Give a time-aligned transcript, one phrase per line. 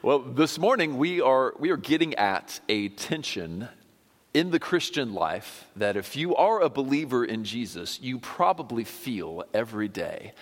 [0.00, 3.66] Well, this morning we are, we are getting at a tension
[4.32, 9.42] in the Christian life that if you are a believer in Jesus, you probably feel
[9.52, 10.34] every day.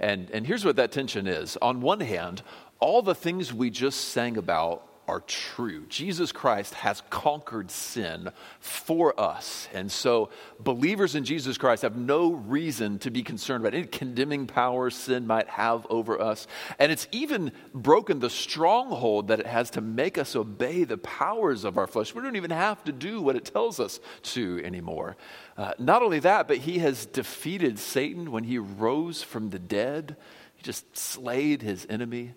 [0.00, 1.58] And, and here's what that tension is.
[1.60, 2.42] On one hand,
[2.80, 5.84] all the things we just sang about are true.
[5.88, 8.30] Jesus Christ has conquered sin
[8.60, 9.68] for us.
[9.74, 10.30] And so,
[10.60, 15.26] believers in Jesus Christ have no reason to be concerned about any condemning power sin
[15.26, 16.46] might have over us.
[16.78, 21.64] And it's even broken the stronghold that it has to make us obey the powers
[21.64, 22.14] of our flesh.
[22.14, 25.16] We don't even have to do what it tells us to anymore.
[25.56, 30.16] Uh, not only that, but he has defeated Satan when he rose from the dead,
[30.54, 32.34] he just slayed his enemy.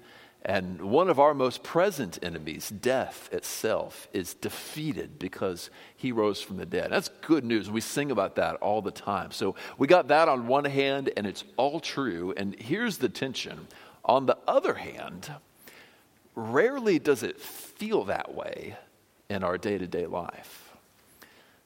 [0.48, 6.58] And one of our most present enemies, death itself, is defeated because he rose from
[6.58, 6.92] the dead.
[6.92, 7.72] That's good news.
[7.72, 9.32] We sing about that all the time.
[9.32, 12.32] So we got that on one hand, and it's all true.
[12.38, 13.68] And here's the tension.
[14.06, 15.32] On the other hand,
[16.36, 18.78] rarely does it feel that way
[19.32, 20.76] in our day to day life.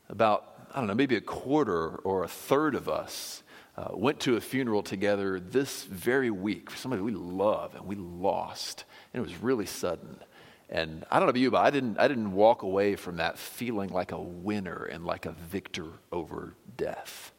[0.07, 3.43] About, I don't know, maybe a quarter or a third of us
[3.79, 7.95] uh, went to a funeral together this very week for somebody we love and we
[7.95, 8.83] lost.
[9.13, 10.19] And it was really sudden.
[10.69, 13.37] And I don't know about you, but I didn't, I didn't walk away from that
[13.37, 17.31] feeling like a winner and like a victor over death.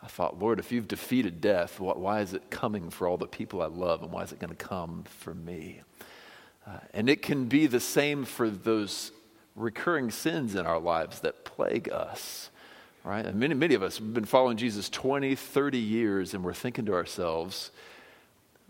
[0.00, 3.60] I thought, Lord, if you've defeated death, why is it coming for all the people
[3.60, 5.82] I love and why is it going to come for me?
[6.64, 9.10] Uh, and it can be the same for those
[9.56, 12.50] recurring sins in our lives that plague us
[13.04, 13.24] right?
[13.24, 16.86] And many, many of us have been following Jesus 20, 30 years, and we're thinking
[16.86, 17.70] to ourselves,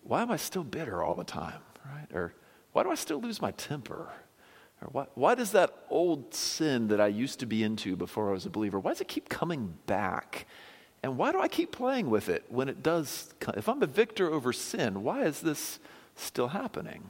[0.02, 2.06] why am I still bitter all the time, right?
[2.12, 2.34] Or
[2.72, 4.08] why do I still lose my temper?
[4.80, 8.32] Or why, why does that old sin that I used to be into before I
[8.32, 10.46] was a believer, why does it keep coming back?
[11.02, 13.34] And why do I keep playing with it when it does?
[13.40, 13.54] Come?
[13.56, 15.80] If I'm a victor over sin, why is this
[16.14, 17.02] still happening?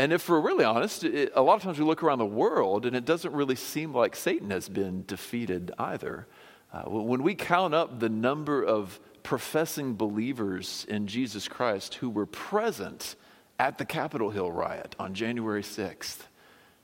[0.00, 2.86] And if we're really honest, it, a lot of times we look around the world
[2.86, 6.26] and it doesn't really seem like Satan has been defeated either.
[6.72, 12.24] Uh, when we count up the number of professing believers in Jesus Christ who were
[12.24, 13.14] present
[13.58, 16.20] at the Capitol Hill riot on January 6th,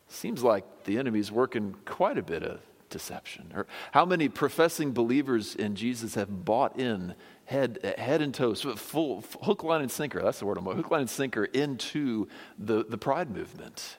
[0.08, 2.60] seems like the enemy's working quite a bit of
[2.90, 3.50] deception.
[3.54, 7.14] Or how many professing believers in Jesus have bought in
[7.46, 10.20] head, head and toes, full, hook, line, and sinker.
[10.22, 13.96] That's the word I'm hook, line, and sinker into the, the pride movement.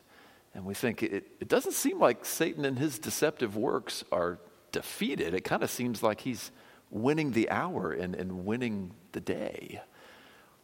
[0.54, 4.40] And we think it, it doesn't seem like Satan and his deceptive works are
[4.72, 5.34] defeated.
[5.34, 6.52] It kind of seems like he's
[6.90, 9.82] winning the hour and, and winning the day.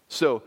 [0.08, 0.44] So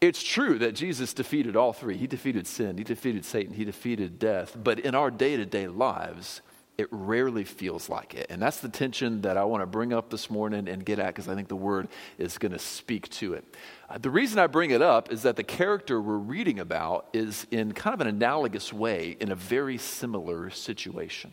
[0.00, 1.96] it's true that Jesus defeated all three.
[1.96, 4.56] He defeated sin, he defeated Satan, he defeated death.
[4.62, 6.40] But in our day to day lives,
[6.78, 8.28] it rarely feels like it.
[8.30, 11.08] And that's the tension that I want to bring up this morning and get at
[11.08, 13.44] because I think the word is going to speak to it.
[13.90, 17.48] Uh, the reason I bring it up is that the character we're reading about is
[17.50, 21.32] in kind of an analogous way in a very similar situation.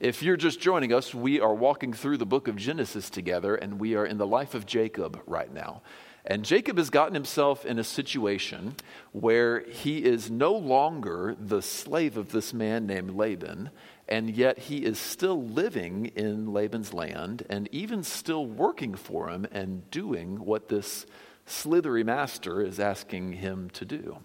[0.00, 3.78] If you're just joining us, we are walking through the book of Genesis together, and
[3.78, 5.82] we are in the life of Jacob right now.
[6.28, 8.74] And Jacob has gotten himself in a situation
[9.12, 13.70] where he is no longer the slave of this man named Laban,
[14.08, 19.46] and yet he is still living in Laban's land and even still working for him
[19.50, 21.06] and doing what this
[21.44, 24.18] slithery master is asking him to do.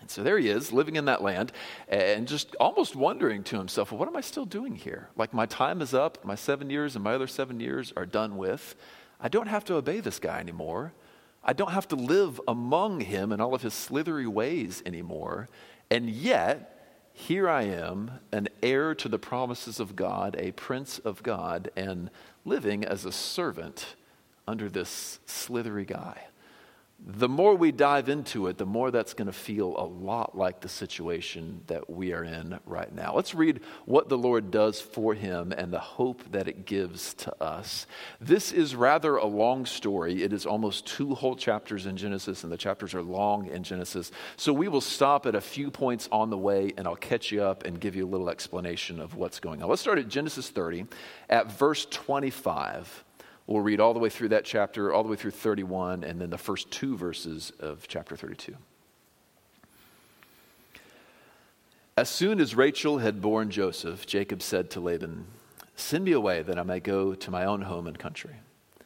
[0.00, 1.52] And so there he is, living in that land,
[1.88, 5.10] and just almost wondering to himself, well, what am I still doing here?
[5.16, 8.38] Like, my time is up, my seven years and my other seven years are done
[8.38, 8.76] with.
[9.20, 10.94] I don't have to obey this guy anymore.
[11.44, 15.48] I don't have to live among him and all of his slithery ways anymore.
[15.90, 16.69] And yet,
[17.20, 22.10] here I am, an heir to the promises of God, a prince of God, and
[22.44, 23.94] living as a servant
[24.48, 26.29] under this slithery guy
[27.06, 30.60] the more we dive into it, the more that's going to feel a lot like
[30.60, 33.14] the situation that we are in right now.
[33.14, 37.42] Let's read what the Lord does for him and the hope that it gives to
[37.42, 37.86] us.
[38.20, 40.22] This is rather a long story.
[40.22, 44.12] It is almost two whole chapters in Genesis, and the chapters are long in Genesis.
[44.36, 47.42] So we will stop at a few points on the way, and I'll catch you
[47.42, 49.70] up and give you a little explanation of what's going on.
[49.70, 50.84] Let's start at Genesis 30
[51.30, 53.04] at verse 25.
[53.50, 56.30] We'll read all the way through that chapter, all the way through 31, and then
[56.30, 58.54] the first two verses of chapter 32.
[61.96, 65.26] As soon as Rachel had borne Joseph, Jacob said to Laban,
[65.74, 68.36] Send me away that I may go to my own home and country.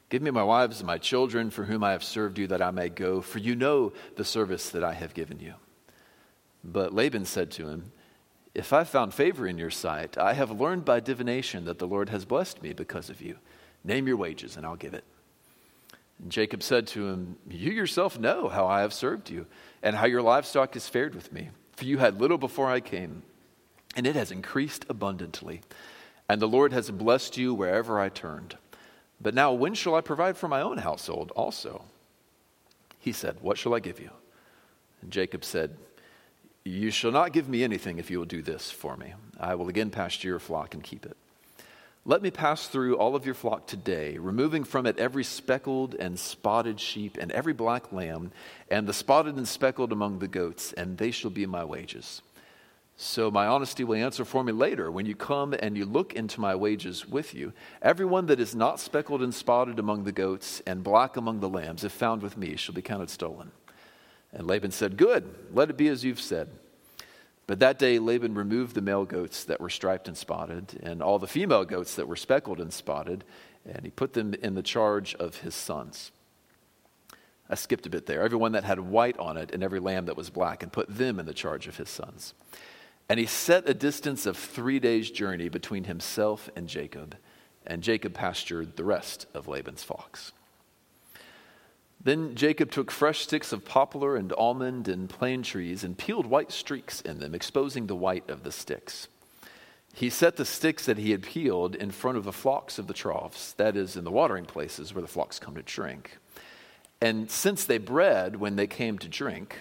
[0.09, 2.71] Give me my wives and my children for whom I have served you, that I
[2.71, 5.53] may go, for you know the service that I have given you.
[6.65, 7.93] But Laban said to him,
[8.55, 12.09] If I found favor in your sight, I have learned by divination that the Lord
[12.09, 13.37] has blessed me because of you.
[13.85, 15.05] Name your wages, and I'll give it.
[16.19, 19.47] And Jacob said to him, You yourself know how I have served you,
[19.83, 21.51] and how your livestock has fared with me.
[21.77, 23.23] For you had little before I came,
[23.95, 25.61] and it has increased abundantly.
[26.29, 28.57] And the Lord has blessed you wherever I turned.
[29.21, 31.85] But now, when shall I provide for my own household also?
[32.99, 34.11] He said, What shall I give you?
[35.03, 35.77] And Jacob said,
[36.65, 39.13] You shall not give me anything if you will do this for me.
[39.39, 41.17] I will again pasture your flock and keep it.
[42.07, 46.19] Let me pass through all of your flock today, removing from it every speckled and
[46.19, 48.31] spotted sheep and every black lamb,
[48.71, 52.21] and the spotted and speckled among the goats, and they shall be my wages.
[52.99, 56.43] So my honesty will answer for me later when you come and you look into
[56.43, 57.55] my wages with you.
[57.81, 61.85] Everyone that is not speckled and spotted among the goats and black among the lambs,
[61.85, 63.51] if found with me, shall be counted stolen.
[64.31, 66.51] And Laban said, Good, let it be as you've said.
[67.47, 71.19] But that day Laban removed the male goats that were striped and spotted, and all
[71.19, 73.25] the female goats that were speckled and spotted,
[73.67, 76.11] and he put them in the charge of his sons.
[77.49, 78.23] I skipped a bit there.
[78.23, 81.21] Everyone that had white on it, and every lamb that was black, and put them
[81.21, 82.33] in the charge of his sons.
[83.09, 87.17] And he set a distance of three days' journey between himself and Jacob,
[87.67, 90.33] and Jacob pastured the rest of Laban's flocks.
[92.05, 96.53] Then Jacob took fresh sticks of poplar and almond and plane trees and peeled white
[96.53, 99.09] streaks in them, exposing the white of the sticks.
[99.95, 102.95] He set the sticks that he had peeled in front of the flocks of the
[102.95, 106.19] troughs, that is, in the watering places where the flocks come to drink.
[107.01, 109.61] And since they bred when they came to drink,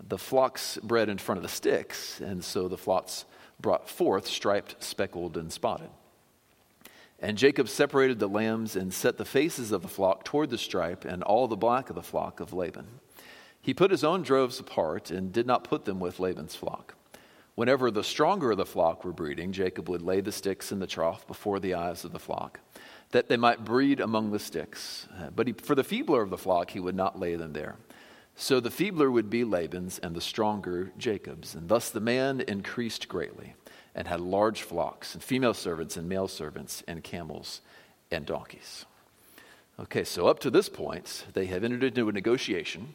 [0.00, 3.24] the flocks bred in front of the sticks, and so the flocks
[3.60, 5.90] brought forth striped, speckled, and spotted.
[7.20, 11.04] And Jacob separated the lambs and set the faces of the flock toward the stripe
[11.04, 12.86] and all the black of the flock of Laban.
[13.60, 16.94] He put his own droves apart and did not put them with Laban's flock.
[17.56, 20.86] Whenever the stronger of the flock were breeding, Jacob would lay the sticks in the
[20.86, 22.60] trough before the eyes of the flock,
[23.10, 25.08] that they might breed among the sticks.
[25.34, 27.74] But he, for the feebler of the flock, he would not lay them there.
[28.36, 31.56] So the feebler would be Laban's, and the stronger Jacob's.
[31.56, 33.54] And thus the man increased greatly
[33.98, 37.60] and had large flocks, and female servants, and male servants, and camels,
[38.12, 38.86] and donkeys.
[39.80, 42.94] Okay, so up to this point, they have entered into a negotiation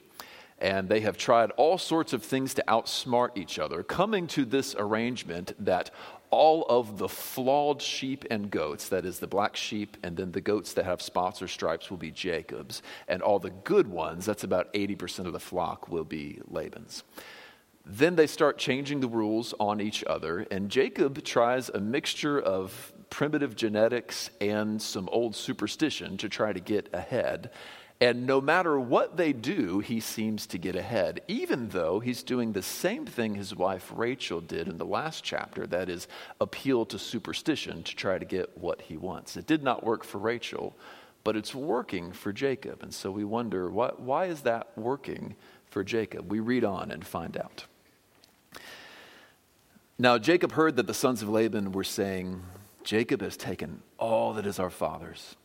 [0.59, 4.75] and they have tried all sorts of things to outsmart each other, coming to this
[4.79, 5.91] arrangement that
[6.29, 10.39] all of the flawed sheep and goats, that is, the black sheep and then the
[10.39, 14.45] goats that have spots or stripes, will be Jacob's, and all the good ones, that's
[14.45, 17.03] about 80% of the flock, will be Laban's.
[17.85, 22.93] Then they start changing the rules on each other, and Jacob tries a mixture of
[23.09, 27.51] primitive genetics and some old superstition to try to get ahead.
[27.99, 32.53] And no matter what they do, he seems to get ahead, even though he's doing
[32.53, 36.07] the same thing his wife Rachel did in the last chapter that is,
[36.41, 39.37] appeal to superstition to try to get what he wants.
[39.37, 40.75] It did not work for Rachel,
[41.23, 42.81] but it's working for Jacob.
[42.81, 45.35] And so we wonder why, why is that working
[45.65, 46.31] for Jacob?
[46.31, 47.65] We read on and find out.
[49.99, 52.41] Now Jacob heard that the sons of Laban were saying,
[52.83, 55.35] Jacob has taken all that is our father's.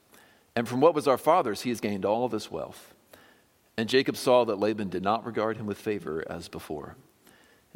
[0.56, 2.94] And from what was our father's, he has gained all this wealth.
[3.76, 6.96] And Jacob saw that Laban did not regard him with favor as before.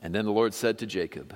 [0.00, 1.34] And then the Lord said to Jacob,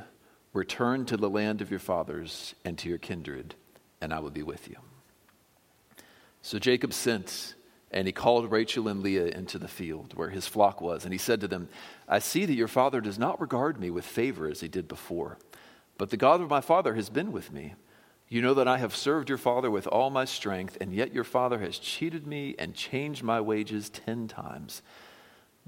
[0.52, 3.54] Return to the land of your fathers and to your kindred,
[4.00, 4.76] and I will be with you.
[6.40, 7.55] So Jacob sent
[7.90, 11.04] and he called Rachel and Leah into the field where his flock was.
[11.04, 11.68] And he said to them,
[12.08, 15.38] I see that your father does not regard me with favor as he did before.
[15.98, 17.74] But the God of my father has been with me.
[18.28, 21.24] You know that I have served your father with all my strength, and yet your
[21.24, 24.82] father has cheated me and changed my wages ten times.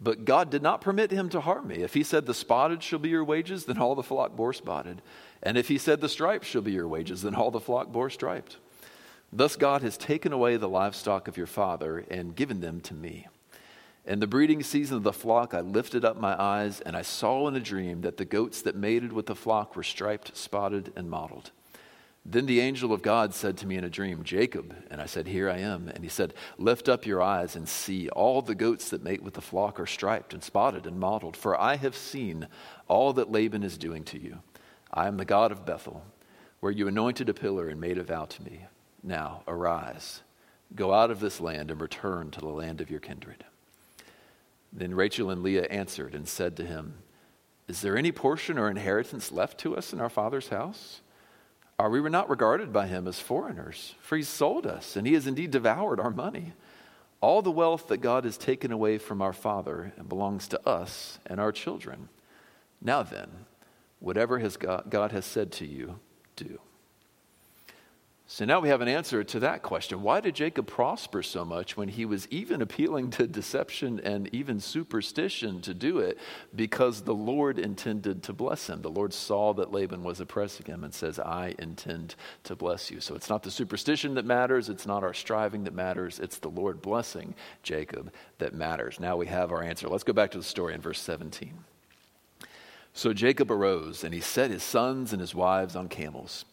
[0.00, 1.76] But God did not permit him to harm me.
[1.76, 5.02] If he said, The spotted shall be your wages, then all the flock bore spotted.
[5.42, 8.10] And if he said, The striped shall be your wages, then all the flock bore
[8.10, 8.56] striped.
[9.32, 13.28] Thus God has taken away the livestock of your father and given them to me.
[14.06, 17.46] In the breeding season of the flock, I lifted up my eyes, and I saw
[17.46, 21.10] in a dream that the goats that mated with the flock were striped, spotted, and
[21.10, 21.50] mottled.
[22.24, 24.74] Then the angel of God said to me in a dream, Jacob.
[24.90, 25.88] And I said, Here I am.
[25.88, 28.08] And he said, Lift up your eyes and see.
[28.10, 31.58] All the goats that mate with the flock are striped and spotted and mottled, for
[31.60, 32.48] I have seen
[32.86, 34.38] all that Laban is doing to you.
[34.92, 36.02] I am the God of Bethel,
[36.60, 38.66] where you anointed a pillar and made a vow to me.
[39.02, 40.22] Now arise,
[40.74, 43.44] go out of this land and return to the land of your kindred.
[44.72, 46.94] Then Rachel and Leah answered and said to him,
[47.68, 51.00] Is there any portion or inheritance left to us in our father's house?
[51.78, 53.94] Are we not regarded by him as foreigners?
[54.00, 56.52] For he sold us, and he has indeed devoured our money.
[57.20, 61.40] All the wealth that God has taken away from our father belongs to us and
[61.40, 62.08] our children.
[62.80, 63.28] Now then,
[64.00, 65.98] whatever has God, God has said to you,
[66.36, 66.60] do.
[68.30, 70.02] So now we have an answer to that question.
[70.02, 74.60] Why did Jacob prosper so much when he was even appealing to deception and even
[74.60, 76.18] superstition to do it?
[76.54, 78.82] Because the Lord intended to bless him.
[78.82, 83.00] The Lord saw that Laban was oppressing him and says, I intend to bless you.
[83.00, 86.50] So it's not the superstition that matters, it's not our striving that matters, it's the
[86.50, 89.00] Lord blessing Jacob that matters.
[89.00, 89.88] Now we have our answer.
[89.88, 91.54] Let's go back to the story in verse 17.
[92.92, 96.44] So Jacob arose and he set his sons and his wives on camels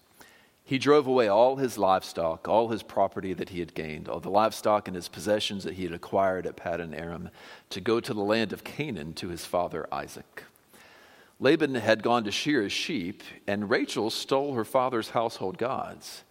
[0.68, 4.32] he drove away all his livestock, all his property that he had gained, all the
[4.32, 7.30] livestock and his possessions that he had acquired at Paddan Aram,
[7.70, 10.44] to go to the land of Canaan to his father Isaac.
[11.40, 16.24] Laban had gone to shear his sheep, and Rachel stole her father's household gods.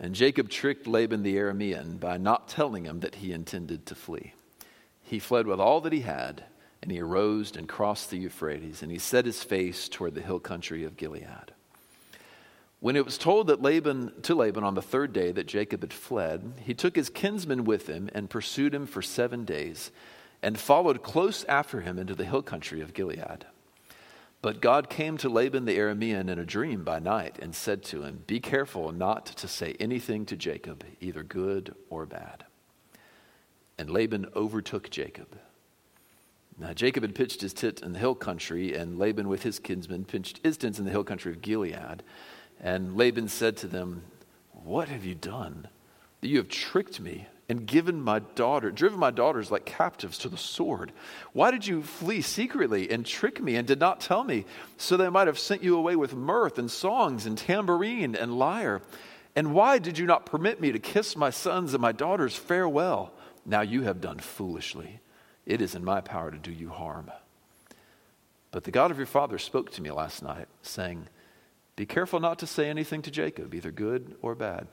[0.00, 4.32] And Jacob tricked Laban the Aramean by not telling him that he intended to flee.
[5.02, 6.44] He fled with all that he had,
[6.82, 10.40] and he arose and crossed the Euphrates, and he set his face toward the hill
[10.40, 11.52] country of Gilead.
[12.80, 15.92] When it was told that Laban to Laban on the third day that Jacob had
[15.92, 19.90] fled, he took his kinsman with him and pursued him for seven days,
[20.42, 23.46] and followed close after him into the hill country of Gilead.
[24.40, 28.04] But God came to Laban the Aramean in a dream by night and said to
[28.04, 32.44] him, Be careful not to say anything to Jacob, either good or bad.
[33.76, 35.40] And Laban overtook Jacob.
[36.56, 40.04] Now Jacob had pitched his tent in the hill country, and Laban with his kinsmen
[40.04, 42.04] pitched his tents in the hill country of Gilead.
[42.60, 44.02] And Laban said to them,
[44.52, 45.68] What have you done?
[46.20, 50.28] That you have tricked me and given my daughter, driven my daughters like captives to
[50.28, 50.92] the sword.
[51.32, 54.44] Why did you flee secretly and trick me and did not tell me,
[54.76, 58.82] so I might have sent you away with mirth and songs and tambourine and lyre?
[59.34, 63.12] And why did you not permit me to kiss my sons and my daughters farewell?
[63.46, 65.00] Now you have done foolishly.
[65.46, 67.10] It is in my power to do you harm.
[68.50, 71.08] But the God of your father spoke to me last night, saying,
[71.78, 74.66] be careful not to say anything to Jacob, either good or bad.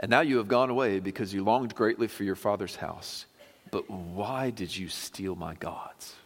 [0.00, 3.26] And now you have gone away because you longed greatly for your father's house.
[3.70, 6.16] But why did you steal my gods?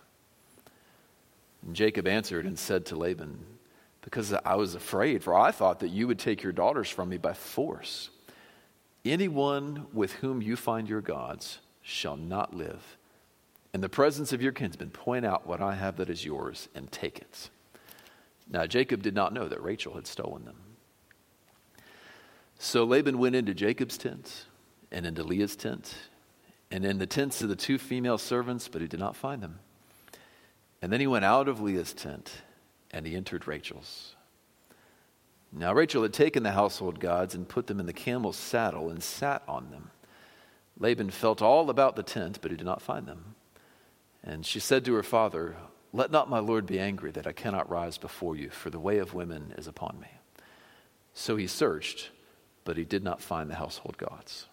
[1.66, 3.44] And Jacob answered and said to Laban,
[4.00, 7.18] Because I was afraid, for I thought that you would take your daughters from me
[7.18, 8.09] by force.
[9.04, 12.97] Anyone with whom you find your gods shall not live.
[13.75, 16.90] In the presence of your kinsmen, point out what I have that is yours and
[16.90, 17.50] take it.
[18.52, 20.59] Now, Jacob did not know that Rachel had stolen them.
[22.59, 24.44] So Laban went into Jacob's tent
[24.92, 25.94] and into Leah's tent
[26.71, 29.59] and in the tents of the two female servants, but he did not find them.
[30.82, 32.30] And then he went out of Leah's tent
[32.90, 34.16] and he entered Rachel's.
[35.50, 39.02] Now, Rachel had taken the household gods and put them in the camel's saddle and
[39.02, 39.90] sat on them.
[40.78, 43.35] Laban felt all about the tent, but he did not find them.
[44.23, 45.56] And she said to her father,
[45.92, 48.99] let not my Lord be angry that I cannot rise before you, for the way
[48.99, 50.08] of women is upon me.
[51.12, 52.11] So he searched,
[52.64, 54.46] but he did not find the household gods.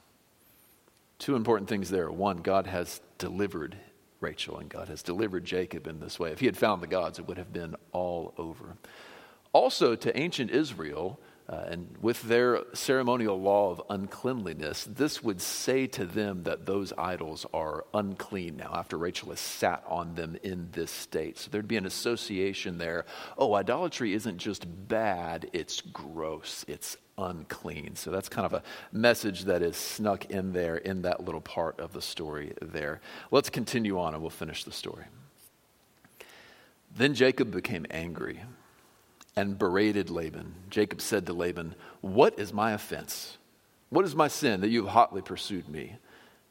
[1.17, 2.11] Two important things there.
[2.11, 3.77] One, God has delivered
[4.19, 6.31] Rachel, and God has delivered Jacob in this way.
[6.31, 8.77] If he had found the gods, it would have been all over.
[9.53, 11.19] Also, to ancient Israel,
[11.49, 16.93] uh, and with their ceremonial law of uncleanliness, this would say to them that those
[16.95, 21.39] idols are unclean now after Rachel has sat on them in this state.
[21.39, 23.05] So there'd be an association there.
[23.35, 27.95] Oh, idolatry isn't just bad, it's gross, it's unclean.
[27.95, 31.79] So that's kind of a message that is snuck in there in that little part
[31.79, 33.01] of the story there.
[33.31, 35.05] Let's continue on and we'll finish the story.
[36.95, 38.41] Then Jacob became angry
[39.39, 40.53] and berated Laban.
[40.69, 43.37] Jacob said to Laban, What is my offense?
[43.89, 45.95] What is my sin that you have hotly pursued me?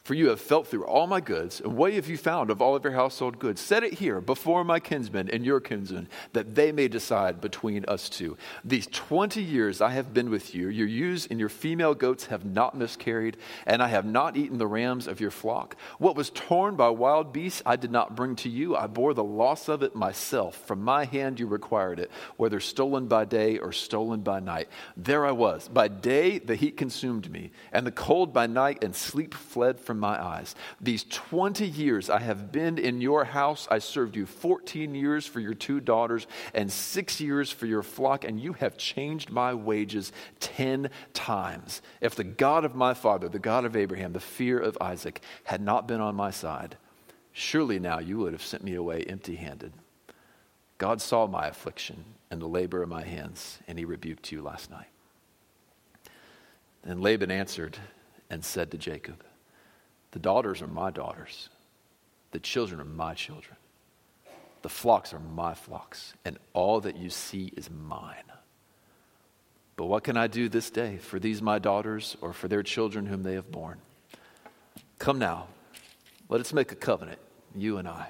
[0.08, 2.74] For you have felt through all my goods, and what have you found of all
[2.74, 3.60] of your household goods?
[3.60, 8.08] Set it here before my kinsmen and your kinsmen, that they may decide between us
[8.08, 8.38] two.
[8.64, 12.46] These 20 years I have been with you, your ewes and your female goats have
[12.46, 13.36] not miscarried,
[13.66, 15.76] and I have not eaten the rams of your flock.
[15.98, 18.74] What was torn by wild beasts I did not bring to you.
[18.76, 20.56] I bore the loss of it myself.
[20.66, 24.70] From my hand you required it, whether stolen by day or stolen by night.
[24.96, 25.68] There I was.
[25.68, 29.97] By day the heat consumed me, and the cold by night, and sleep fled from
[29.98, 30.54] my eyes.
[30.80, 33.68] These 20 years I have been in your house.
[33.70, 38.24] I served you 14 years for your two daughters and six years for your flock,
[38.24, 41.82] and you have changed my wages 10 times.
[42.00, 45.60] If the God of my father, the God of Abraham, the fear of Isaac, had
[45.60, 46.76] not been on my side,
[47.32, 49.72] surely now you would have sent me away empty handed.
[50.78, 54.70] God saw my affliction and the labor of my hands, and he rebuked you last
[54.70, 54.88] night.
[56.84, 57.76] Then Laban answered
[58.30, 59.22] and said to Jacob,
[60.18, 61.48] the daughters are my daughters.
[62.32, 63.56] The children are my children.
[64.62, 66.12] The flocks are my flocks.
[66.24, 68.24] And all that you see is mine.
[69.76, 73.06] But what can I do this day for these my daughters or for their children
[73.06, 73.78] whom they have borne?
[74.98, 75.46] Come now,
[76.28, 77.20] let us make a covenant,
[77.54, 78.08] you and I,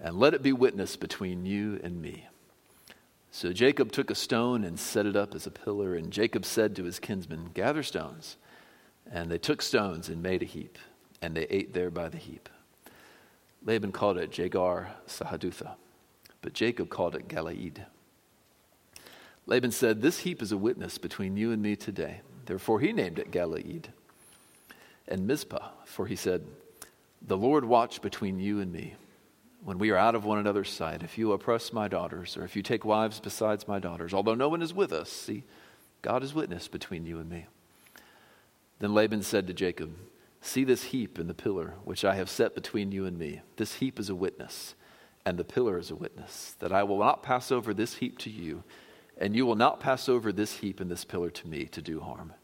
[0.00, 2.26] and let it be witness between you and me.
[3.30, 6.74] So Jacob took a stone and set it up as a pillar, and Jacob said
[6.76, 8.38] to his kinsmen, Gather stones.
[9.10, 10.78] And they took stones and made a heap,
[11.22, 12.48] and they ate there by the heap.
[13.64, 15.74] Laban called it Jegar Sahadutha,
[16.42, 17.84] but Jacob called it Galeed.
[19.46, 22.20] Laban said, This heap is a witness between you and me today.
[22.46, 23.86] Therefore he named it Galeed.
[25.08, 26.44] And Mizpah, for he said,
[27.22, 28.94] The Lord watch between you and me
[29.64, 31.02] when we are out of one another's sight.
[31.02, 34.48] If you oppress my daughters, or if you take wives besides my daughters, although no
[34.48, 35.44] one is with us, see,
[36.02, 37.46] God is witness between you and me.
[38.78, 39.96] Then Laban said to Jacob,
[40.40, 43.40] See this heap and the pillar which I have set between you and me.
[43.56, 44.74] This heap is a witness,
[45.24, 48.30] and the pillar is a witness, that I will not pass over this heap to
[48.30, 48.62] you
[49.18, 52.00] and you will not pass over this heap and this pillar to me to do
[52.00, 52.34] harm.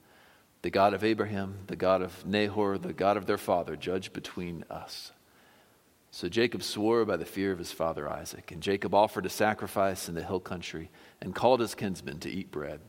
[0.63, 4.65] The God of Abraham, the God of Nahor, the God of their father, judge between
[4.71, 5.13] us.
[6.11, 10.09] So Jacob swore by the fear of his father Isaac, and Jacob offered a sacrifice
[10.09, 12.81] in the hill country and called his kinsmen to eat bread.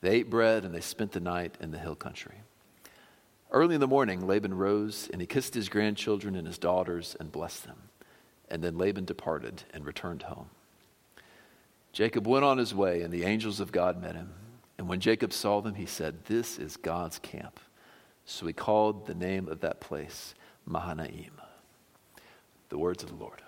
[0.00, 2.41] They ate bread and they spent the night in the hill country.
[3.52, 7.30] Early in the morning, Laban rose and he kissed his grandchildren and his daughters and
[7.30, 7.76] blessed them.
[8.50, 10.48] And then Laban departed and returned home.
[11.92, 14.30] Jacob went on his way, and the angels of God met him.
[14.78, 17.60] And when Jacob saw them, he said, This is God's camp.
[18.24, 21.32] So he called the name of that place Mahanaim.
[22.70, 23.42] The words of the Lord.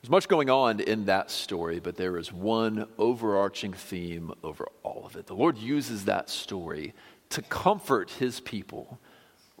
[0.00, 5.04] There's much going on in that story, but there is one overarching theme over all
[5.06, 5.26] of it.
[5.26, 6.94] The Lord uses that story
[7.34, 8.98] to comfort his people,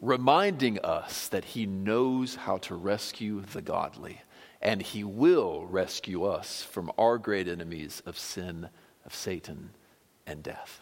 [0.00, 4.20] reminding us that he knows how to rescue the godly
[4.64, 8.68] and he will rescue us from our great enemies of sin,
[9.04, 9.70] of Satan,
[10.26, 10.80] and death.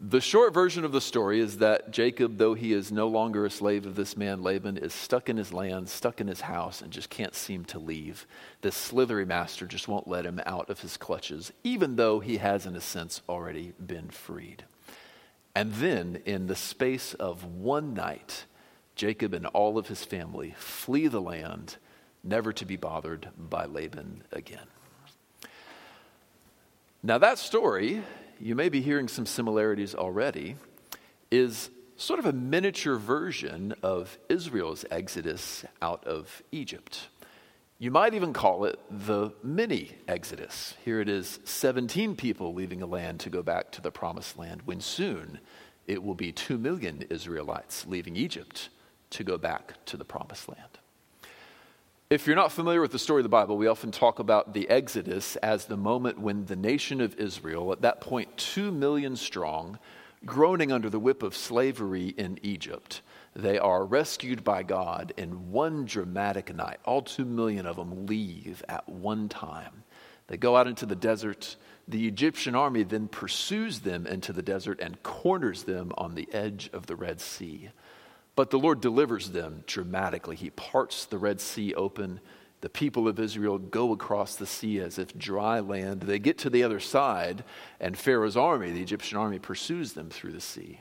[0.00, 3.50] The short version of the story is that Jacob, though he is no longer a
[3.50, 6.92] slave of this man Laban, is stuck in his land, stuck in his house, and
[6.92, 8.26] just can't seem to leave.
[8.60, 12.66] This slithery master just won't let him out of his clutches, even though he has,
[12.66, 14.64] in a sense, already been freed.
[15.58, 18.44] And then, in the space of one night,
[18.94, 21.78] Jacob and all of his family flee the land
[22.22, 24.68] never to be bothered by Laban again.
[27.02, 28.04] Now, that story,
[28.38, 30.54] you may be hearing some similarities already,
[31.28, 37.08] is sort of a miniature version of Israel's exodus out of Egypt.
[37.80, 40.74] You might even call it the mini Exodus.
[40.84, 44.62] Here it is 17 people leaving a land to go back to the promised land,
[44.64, 45.38] when soon
[45.86, 48.70] it will be 2 million Israelites leaving Egypt
[49.10, 50.78] to go back to the promised land.
[52.10, 54.68] If you're not familiar with the story of the Bible, we often talk about the
[54.68, 59.78] Exodus as the moment when the nation of Israel, at that point two million strong,
[60.26, 63.02] groaning under the whip of slavery in Egypt,
[63.38, 66.80] they are rescued by God in one dramatic night.
[66.84, 69.84] All two million of them leave at one time.
[70.26, 71.54] They go out into the desert.
[71.86, 76.68] The Egyptian army then pursues them into the desert and corners them on the edge
[76.72, 77.70] of the Red Sea.
[78.34, 80.34] But the Lord delivers them dramatically.
[80.34, 82.18] He parts the Red Sea open.
[82.60, 86.00] The people of Israel go across the sea as if dry land.
[86.00, 87.44] They get to the other side,
[87.78, 90.80] and Pharaoh's army, the Egyptian army, pursues them through the sea.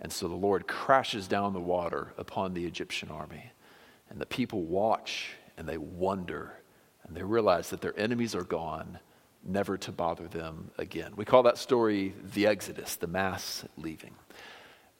[0.00, 3.52] And so the Lord crashes down the water upon the Egyptian army.
[4.08, 6.54] And the people watch and they wonder
[7.06, 8.98] and they realize that their enemies are gone,
[9.44, 11.12] never to bother them again.
[11.16, 14.14] We call that story the Exodus, the mass leaving.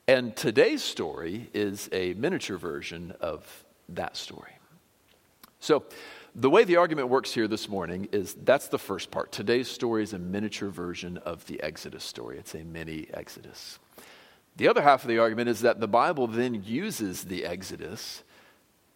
[0.08, 4.56] And today's story is a miniature version of that story.
[5.60, 5.84] So,
[6.34, 9.32] the way the argument works here this morning is that's the first part.
[9.32, 13.78] Today's story is a miniature version of the Exodus story, it's a mini Exodus.
[14.60, 18.22] The other half of the argument is that the Bible then uses the Exodus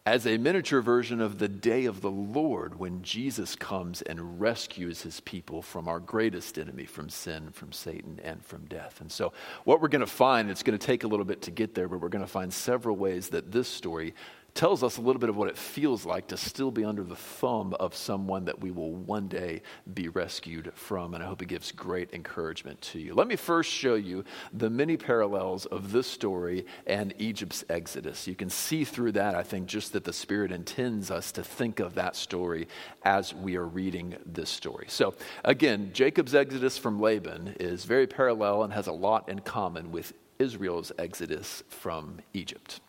[0.05, 5.01] as a miniature version of the day of the Lord when Jesus comes and rescues
[5.01, 9.01] his people from our greatest enemy, from sin, from Satan, and from death.
[9.01, 9.33] And so,
[9.65, 11.89] what we're going to find, it's going to take a little bit to get there,
[11.89, 14.13] but we're going to find several ways that this story
[14.55, 17.17] tells us a little bit of what it feels like to still be under the
[17.17, 19.61] thumb of someone that we will one day
[19.93, 21.13] be rescued from.
[21.13, 23.15] And I hope it gives great encouragement to you.
[23.15, 28.29] Let me first show you the many parallels of this story and Egypt's exodus.
[28.29, 31.81] You can see through that, I think, just that the Spirit intends us to think
[31.81, 32.69] of that story
[33.03, 34.87] as we are reading this story.
[34.89, 35.15] So,
[35.45, 40.13] again, Jacob's exodus from Laban is very parallel and has a lot in common with
[40.39, 42.81] Israel's exodus from Egypt.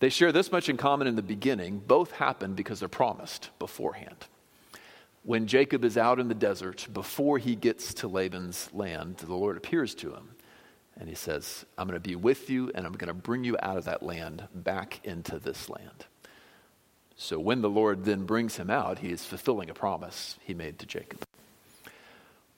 [0.00, 1.80] They share this much in common in the beginning.
[1.80, 4.26] Both happen because they're promised beforehand.
[5.24, 9.56] when Jacob is out in the desert, before he gets to Laban's land, the Lord
[9.56, 10.30] appears to him
[10.98, 13.56] and he says, I'm going to be with you and I'm going to bring you
[13.60, 16.06] out of that land back into this land.
[17.16, 20.78] So when the Lord then brings him out, he is fulfilling a promise he made
[20.78, 21.20] to Jacob.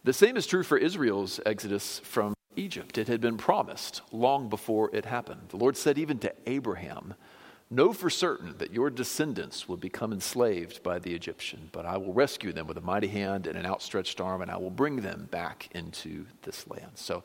[0.05, 2.98] The same is true for Israel's exodus from Egypt.
[2.98, 5.48] It had been promised long before it happened.
[5.48, 7.14] The Lord said even to Abraham,
[7.72, 12.12] Know for certain that your descendants will become enslaved by the Egyptian, but I will
[12.12, 15.28] rescue them with a mighty hand and an outstretched arm, and I will bring them
[15.30, 16.92] back into this land.
[16.96, 17.22] So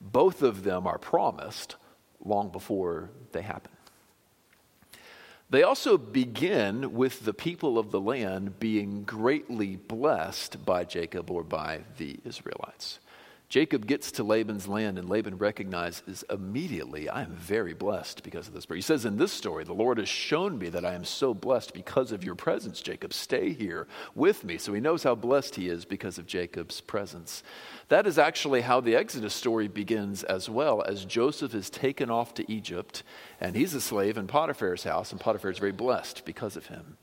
[0.00, 1.76] both of them are promised
[2.22, 3.72] long before they happen.
[5.48, 11.42] They also begin with the people of the land being greatly blessed by Jacob or
[11.42, 12.98] by the Israelites.
[13.48, 18.52] Jacob gets to Laban's land, and Laban recognizes immediately, I am very blessed because of
[18.52, 18.66] this.
[18.70, 21.72] He says in this story, The Lord has shown me that I am so blessed
[21.72, 23.14] because of your presence, Jacob.
[23.14, 24.58] Stay here with me.
[24.58, 27.42] So he knows how blessed he is because of Jacob's presence.
[27.88, 32.34] That is actually how the Exodus story begins as well, as Joseph is taken off
[32.34, 33.02] to Egypt,
[33.40, 36.98] and he's a slave in Potiphar's house, and Potiphar is very blessed because of him.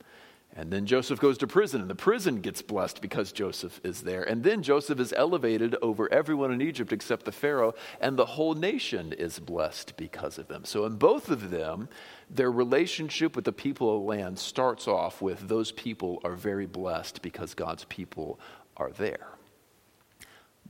[0.58, 4.22] And then Joseph goes to prison, and the prison gets blessed because Joseph is there.
[4.22, 8.54] And then Joseph is elevated over everyone in Egypt except the Pharaoh, and the whole
[8.54, 10.64] nation is blessed because of them.
[10.64, 11.90] So, in both of them,
[12.30, 16.66] their relationship with the people of the land starts off with those people are very
[16.66, 18.40] blessed because God's people
[18.78, 19.28] are there.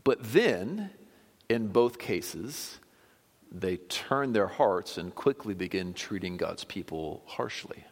[0.03, 0.91] But then,
[1.49, 2.81] in both cases,
[3.53, 7.85] they turn their hearts and quickly begin treating God's people harshly.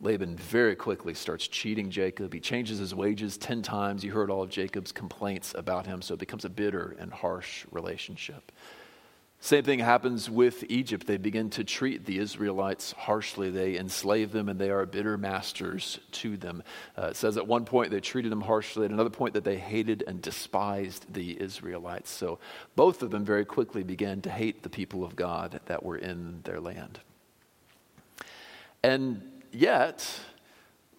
[0.00, 2.32] Laban very quickly starts cheating Jacob.
[2.32, 4.04] He changes his wages 10 times.
[4.04, 7.66] You heard all of Jacob's complaints about him, so it becomes a bitter and harsh
[7.72, 8.52] relationship.
[9.40, 11.06] Same thing happens with Egypt.
[11.06, 13.50] They begin to treat the Israelites harshly.
[13.50, 16.62] They enslave them and they are bitter masters to them.
[16.96, 19.56] Uh, it says at one point they treated them harshly, at another point that they
[19.56, 22.10] hated and despised the Israelites.
[22.10, 22.40] So
[22.74, 26.40] both of them very quickly began to hate the people of God that were in
[26.42, 26.98] their land.
[28.82, 30.08] And yet,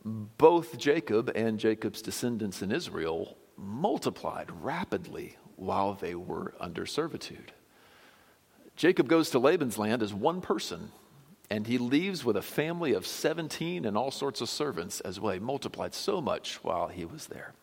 [0.03, 7.51] both Jacob and Jacob's descendants in Israel multiplied rapidly while they were under servitude.
[8.75, 10.91] Jacob goes to Laban's land as one person,
[11.49, 15.33] and he leaves with a family of 17 and all sorts of servants as well.
[15.33, 17.53] He multiplied so much while he was there.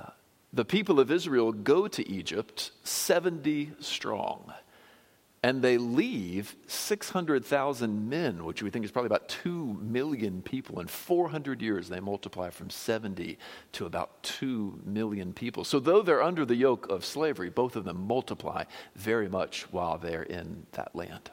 [0.00, 0.10] Uh,
[0.52, 4.52] the people of Israel go to Egypt 70 strong
[5.42, 10.80] and they leave 600,000 men, which we think is probably about 2 million people.
[10.80, 13.38] In 400 years, they multiply from 70
[13.72, 15.64] to about 2 million people.
[15.64, 18.64] So, though they're under the yoke of slavery, both of them multiply
[18.96, 21.30] very much while they're in that land.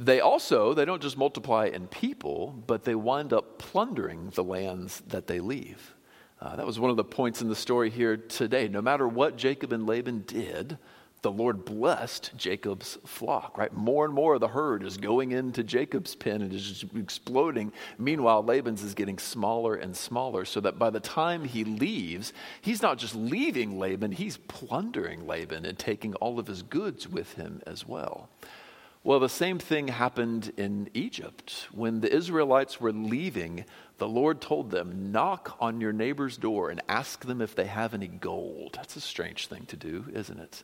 [0.00, 5.02] They also, they don't just multiply in people, but they wind up plundering the lands
[5.08, 5.94] that they leave.
[6.40, 8.66] Uh, that was one of the points in the story here today.
[8.66, 10.76] No matter what Jacob and Laban did,
[11.22, 13.72] the Lord blessed Jacob's flock, right?
[13.72, 17.72] More and more of the herd is going into Jacob's pen and is exploding.
[17.96, 22.82] Meanwhile, Laban's is getting smaller and smaller, so that by the time he leaves, he's
[22.82, 27.62] not just leaving Laban, he's plundering Laban and taking all of his goods with him
[27.66, 28.28] as well.
[29.04, 31.68] Well, the same thing happened in Egypt.
[31.72, 33.64] When the Israelites were leaving,
[33.98, 37.94] the Lord told them, Knock on your neighbor's door and ask them if they have
[37.94, 38.74] any gold.
[38.74, 40.62] That's a strange thing to do, isn't it?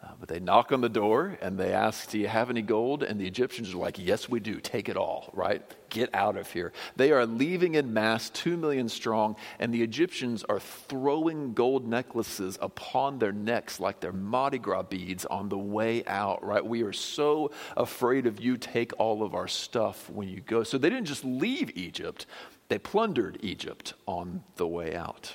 [0.00, 3.02] Uh, but they knock on the door and they ask, Do you have any gold?
[3.02, 4.60] And the Egyptians are like, Yes, we do.
[4.60, 5.60] Take it all, right?
[5.90, 6.72] Get out of here.
[6.94, 12.56] They are leaving in mass, two million strong, and the Egyptians are throwing gold necklaces
[12.60, 16.64] upon their necks like they're Mardi Gras beads on the way out, right?
[16.64, 18.56] We are so afraid of you.
[18.56, 20.62] Take all of our stuff when you go.
[20.62, 22.26] So they didn't just leave Egypt,
[22.68, 25.32] they plundered Egypt on the way out.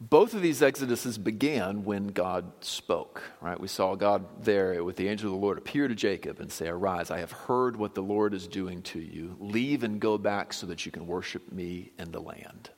[0.00, 3.58] Both of these exoduses began when God spoke, right?
[3.58, 6.68] We saw God there with the angel of the Lord appear to Jacob and say,
[6.68, 9.36] Arise, I have heard what the Lord is doing to you.
[9.40, 12.70] Leave and go back so that you can worship me in the land.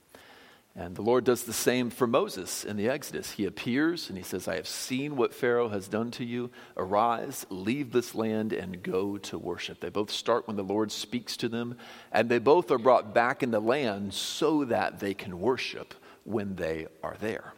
[0.74, 3.33] And the Lord does the same for Moses in the Exodus.
[3.33, 6.50] He appears and he says, I have seen what Pharaoh has done to you.
[6.78, 9.80] Arise, leave this land, and go to worship.
[9.80, 11.76] They both start when the Lord speaks to them,
[12.12, 15.92] and they both are brought back in the land so that they can worship
[16.24, 17.52] when they are there.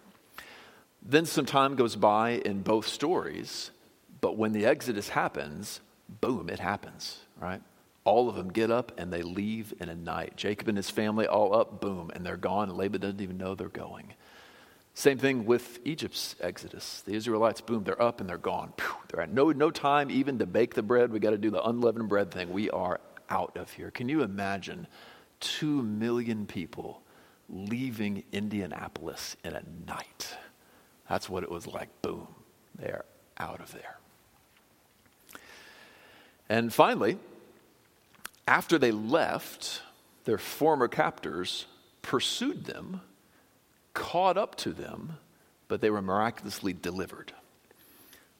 [1.02, 3.70] Then some time goes by in both stories,
[4.20, 5.80] but when the Exodus happens,
[6.20, 7.60] boom, it happens, right?
[8.04, 10.36] All of them get up and they leave in a night.
[10.36, 12.68] Jacob and his family all up, boom, and they're gone.
[12.76, 14.14] Laban doesn't even know they're going.
[14.94, 17.02] Same thing with Egypt's exodus.
[17.06, 18.72] The Israelites, boom, they're up and they're gone.
[19.08, 21.10] they're at no, no time even to bake the bread.
[21.10, 22.52] We got to do the unleavened bread thing.
[22.52, 23.90] We are out of here.
[23.90, 24.86] Can you imagine
[25.40, 27.02] two million people
[27.52, 30.36] leaving Indianapolis in a night.
[31.08, 31.88] That's what it was like.
[32.02, 32.26] Boom,
[32.74, 33.04] they're
[33.38, 33.98] out of there.
[36.48, 37.18] And finally,
[38.48, 39.82] after they left,
[40.24, 41.66] their former captors
[42.00, 43.00] pursued them,
[43.94, 45.18] caught up to them,
[45.68, 47.32] but they were miraculously delivered.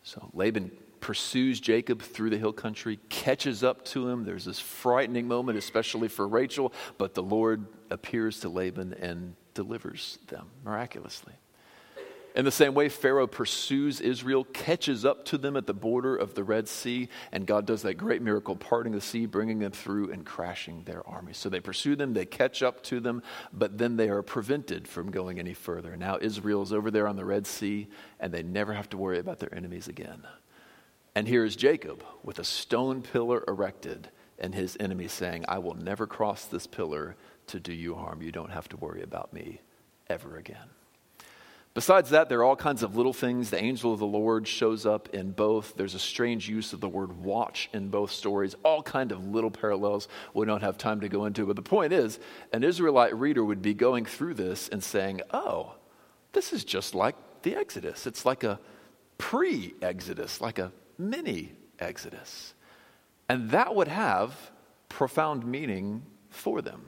[0.03, 4.25] So Laban pursues Jacob through the hill country, catches up to him.
[4.25, 10.19] There's this frightening moment, especially for Rachel, but the Lord appears to Laban and delivers
[10.29, 11.35] them miraculously.
[12.35, 16.35] In the same way, Pharaoh pursues Israel, catches up to them at the border of
[16.35, 20.11] the Red Sea, and God does that great miracle, parting the sea, bringing them through,
[20.11, 21.35] and crashing their army.
[21.35, 25.11] So they pursue them, they catch up to them, but then they are prevented from
[25.11, 25.95] going any further.
[25.95, 27.89] Now Israel is over there on the Red Sea,
[28.19, 30.23] and they never have to worry about their enemies again.
[31.15, 35.75] And here is Jacob with a stone pillar erected, and his enemy saying, I will
[35.75, 37.17] never cross this pillar
[37.49, 38.23] to do you harm.
[38.23, 39.61] You don't have to worry about me
[40.09, 40.69] ever again.
[41.75, 43.49] Besides that, there are all kinds of little things.
[43.49, 45.75] The angel of the Lord shows up in both.
[45.75, 49.51] There's a strange use of the word watch in both stories, all kind of little
[49.51, 51.47] parallels we don't have time to go into.
[51.47, 52.19] But the point is,
[52.53, 55.75] an Israelite reader would be going through this and saying, oh,
[56.33, 58.07] this is just like the Exodus.
[58.07, 58.61] It's like a
[59.17, 60.73] pre Exodus, like a
[61.11, 62.55] mini Exodus.
[63.29, 64.51] And that would have
[64.89, 66.85] profound meaning for them.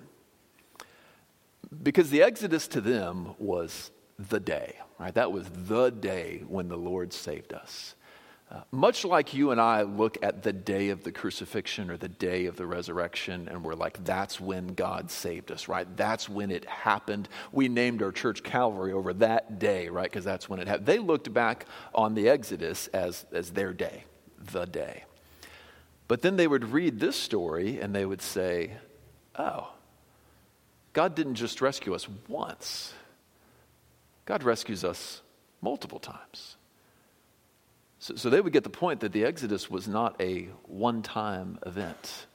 [1.82, 5.14] Because the Exodus to them was the day, right?
[5.14, 7.94] That was the day when the Lord saved us.
[8.70, 12.46] Much like you and I look at the day of the crucifixion or the day
[12.46, 15.86] of the resurrection, and we're like, that's when God saved us, right?
[15.96, 17.28] That's when it happened.
[17.52, 20.10] We named our church Calvary over that day, right?
[20.10, 20.86] Because that's when it happened.
[20.86, 24.04] They looked back on the Exodus as, as their day,
[24.52, 25.04] the day.
[26.06, 28.72] But then they would read this story and they would say,
[29.36, 29.68] oh,
[30.92, 32.92] God didn't just rescue us once.
[34.26, 35.22] God rescues us
[35.60, 36.56] multiple times.
[38.04, 41.58] So, so they would get the point that the Exodus was not a one time
[41.64, 42.26] event.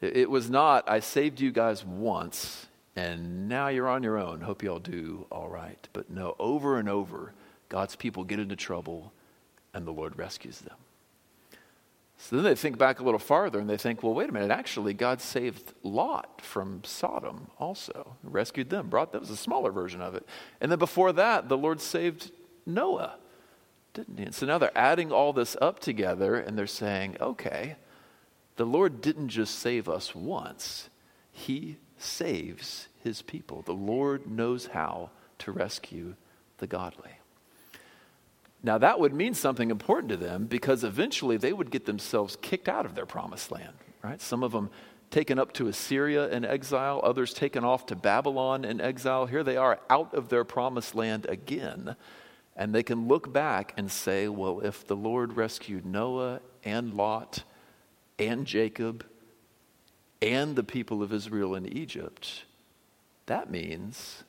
[0.00, 4.40] It, it was not, I saved you guys once and now you're on your own.
[4.40, 5.86] Hope you all do all right.
[5.92, 7.32] But no, over and over,
[7.68, 9.12] God's people get into trouble
[9.72, 10.78] and the Lord rescues them.
[12.18, 14.50] So then they think back a little farther and they think, well, wait a minute,
[14.50, 20.00] actually, God saved Lot from Sodom also, rescued them, brought that was a smaller version
[20.00, 20.26] of it.
[20.60, 22.32] And then before that, the Lord saved
[22.66, 23.18] Noah,
[23.96, 24.24] didn't he?
[24.24, 27.76] And so now they're adding all this up together and they're saying, okay,
[28.56, 30.88] the Lord didn't just save us once,
[31.32, 33.62] He saves His people.
[33.62, 36.14] The Lord knows how to rescue
[36.58, 37.12] the godly.
[38.62, 42.68] Now, that would mean something important to them because eventually they would get themselves kicked
[42.68, 44.20] out of their promised land, right?
[44.20, 44.70] Some of them
[45.10, 49.26] taken up to Assyria in exile, others taken off to Babylon in exile.
[49.26, 51.96] Here they are out of their promised land again.
[52.56, 57.44] And they can look back and say, well, if the Lord rescued Noah and Lot
[58.18, 59.04] and Jacob
[60.22, 62.44] and the people of Israel in Egypt,
[63.26, 64.24] that means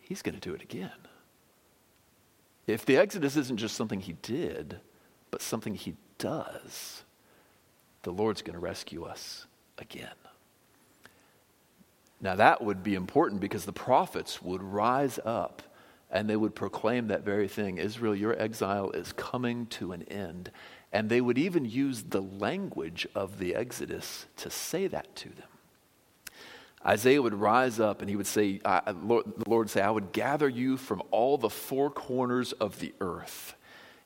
[0.00, 0.90] he's going to do it again.
[2.66, 4.80] If the Exodus isn't just something he did,
[5.30, 7.04] but something he does,
[8.02, 9.46] the Lord's going to rescue us
[9.78, 10.08] again.
[12.20, 15.62] Now, that would be important because the prophets would rise up
[16.10, 20.50] and they would proclaim that very thing Israel, your exile is coming to an end.
[20.92, 25.48] And they would even use the language of the Exodus to say that to them.
[26.86, 30.12] Isaiah would rise up and he would say, uh, Lord, the Lord say, I would
[30.12, 33.54] gather you from all the four corners of the earth,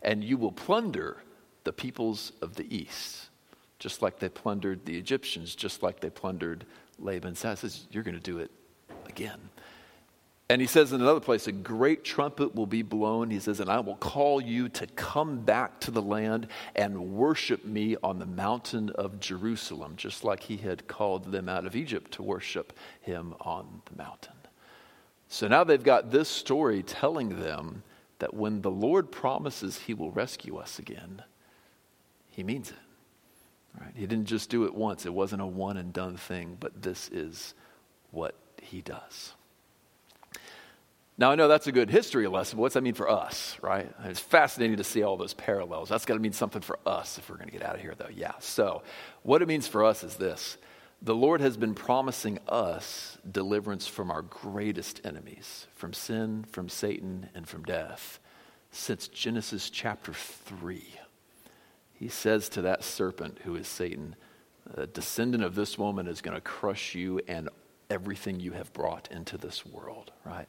[0.00, 1.18] and you will plunder
[1.64, 3.28] the peoples of the east,
[3.78, 6.64] just like they plundered the Egyptians, just like they plundered
[6.98, 7.60] Laban's house.
[7.60, 8.50] Says, You're going to do it
[9.06, 9.50] again.
[10.50, 13.30] And he says in another place, a great trumpet will be blown.
[13.30, 17.64] He says, and I will call you to come back to the land and worship
[17.64, 22.10] me on the mountain of Jerusalem, just like he had called them out of Egypt
[22.14, 24.34] to worship him on the mountain.
[25.28, 27.84] So now they've got this story telling them
[28.18, 31.22] that when the Lord promises he will rescue us again,
[32.28, 33.80] he means it.
[33.80, 33.92] Right?
[33.94, 37.08] He didn't just do it once, it wasn't a one and done thing, but this
[37.10, 37.54] is
[38.10, 39.34] what he does.
[41.20, 43.92] Now, I know that's a good history lesson, but what's that mean for us, right?
[44.04, 45.90] It's fascinating to see all those parallels.
[45.90, 47.94] That's got to mean something for us if we're going to get out of here,
[47.94, 48.08] though.
[48.10, 48.32] Yeah.
[48.38, 48.82] So,
[49.22, 50.56] what it means for us is this
[51.02, 57.28] the Lord has been promising us deliverance from our greatest enemies, from sin, from Satan,
[57.34, 58.18] and from death,
[58.70, 60.82] since Genesis chapter 3.
[61.92, 64.16] He says to that serpent, who is Satan,
[64.74, 67.50] A descendant of this woman is going to crush you and
[67.90, 70.48] everything you have brought into this world, right?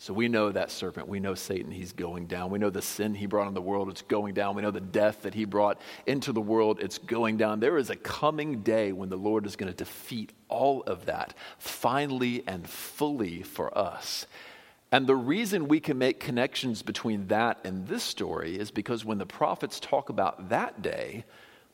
[0.00, 1.08] So we know that serpent.
[1.08, 2.50] We know Satan, he's going down.
[2.50, 4.56] We know the sin he brought in the world, it's going down.
[4.56, 7.60] We know the death that he brought into the world, it's going down.
[7.60, 11.34] There is a coming day when the Lord is going to defeat all of that
[11.58, 14.24] finally and fully for us.
[14.90, 19.18] And the reason we can make connections between that and this story is because when
[19.18, 21.26] the prophets talk about that day,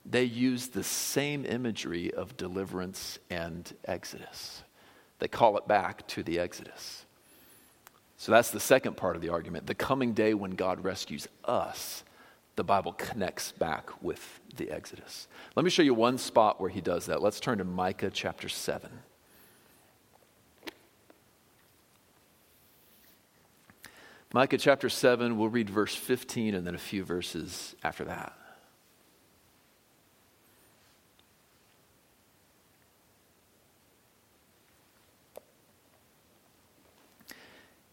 [0.04, 4.64] they use the same imagery of deliverance and exodus.
[5.20, 7.05] They call it back to the exodus.
[8.16, 9.66] So that's the second part of the argument.
[9.66, 12.02] The coming day when God rescues us,
[12.56, 15.28] the Bible connects back with the Exodus.
[15.54, 17.22] Let me show you one spot where he does that.
[17.22, 18.90] Let's turn to Micah chapter 7.
[24.32, 28.32] Micah chapter 7, we'll read verse 15 and then a few verses after that.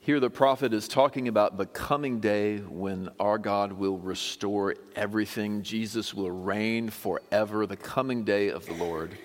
[0.04, 5.64] Here, the prophet is talking about the coming day when our God will restore everything.
[5.64, 9.18] Jesus will reign forever, the coming day of the Lord.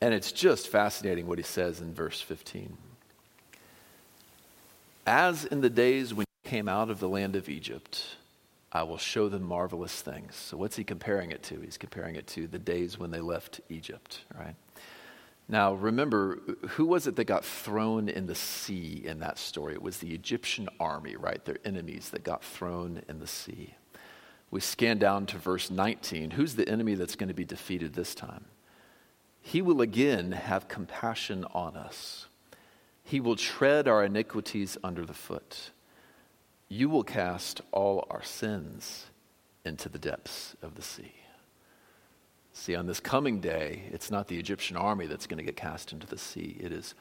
[0.00, 2.78] And it's just fascinating what he says in verse 15.
[5.06, 8.16] As in the days when you came out of the land of Egypt,
[8.72, 10.34] I will show them marvelous things.
[10.34, 11.60] So, what's he comparing it to?
[11.60, 14.54] He's comparing it to the days when they left Egypt, right?
[15.48, 16.38] Now, remember,
[16.70, 19.74] who was it that got thrown in the sea in that story?
[19.74, 21.44] It was the Egyptian army, right?
[21.44, 23.74] Their enemies that got thrown in the sea.
[24.50, 26.32] We scan down to verse 19.
[26.32, 28.44] Who's the enemy that's going to be defeated this time?
[29.40, 32.26] He will again have compassion on us.
[33.02, 35.70] He will tread our iniquities under the foot.
[36.68, 39.06] You will cast all our sins
[39.64, 41.12] into the depths of the sea.
[42.52, 45.92] See, on this coming day, it's not the Egyptian army that's going to get cast
[45.92, 46.56] into the sea.
[46.60, 46.94] It is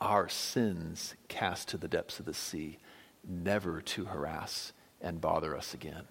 [0.00, 2.78] our sins cast to the depths of the sea,
[3.26, 6.04] never to harass and bother us again.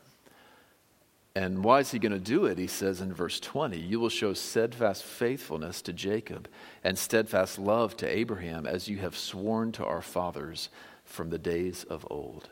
[1.36, 2.60] And why is he going to do it?
[2.60, 6.48] He says in verse 20, You will show steadfast faithfulness to Jacob
[6.84, 10.70] and steadfast love to Abraham, as you have sworn to our fathers
[11.04, 12.50] from the days of old.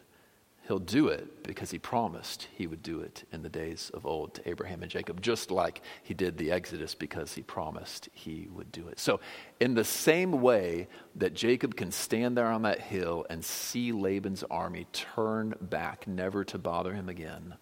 [0.67, 4.35] He'll do it because he promised he would do it in the days of old
[4.35, 8.71] to Abraham and Jacob, just like he did the Exodus because he promised he would
[8.71, 8.99] do it.
[8.99, 9.19] So,
[9.59, 14.43] in the same way that Jacob can stand there on that hill and see Laban's
[14.51, 17.55] army turn back, never to bother him again,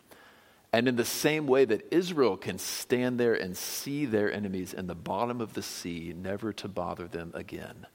[0.73, 4.88] and in the same way that Israel can stand there and see their enemies in
[4.88, 7.88] the bottom of the sea, never to bother them again.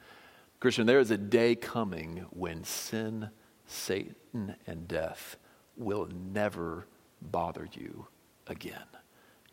[0.61, 3.29] Christian, there is a day coming when sin
[3.75, 5.37] Satan and death
[5.77, 6.87] will never
[7.21, 8.07] bother you
[8.47, 8.87] again.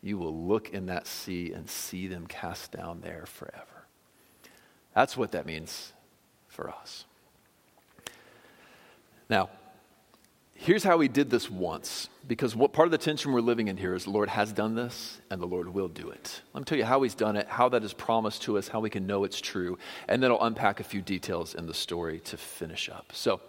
[0.02, 3.86] You will look in that sea and see them cast down there forever.
[4.94, 5.92] That's what that means
[6.48, 7.04] for us.
[9.30, 9.48] Now,
[10.54, 13.76] here's how he did this once, because what part of the tension we're living in
[13.76, 16.42] here is the Lord has done this and the Lord will do it.
[16.52, 18.80] Let me tell you how he's done it, how that is promised to us, how
[18.80, 22.20] we can know it's true, and then I'll unpack a few details in the story
[22.20, 23.12] to finish up.
[23.14, 23.40] So,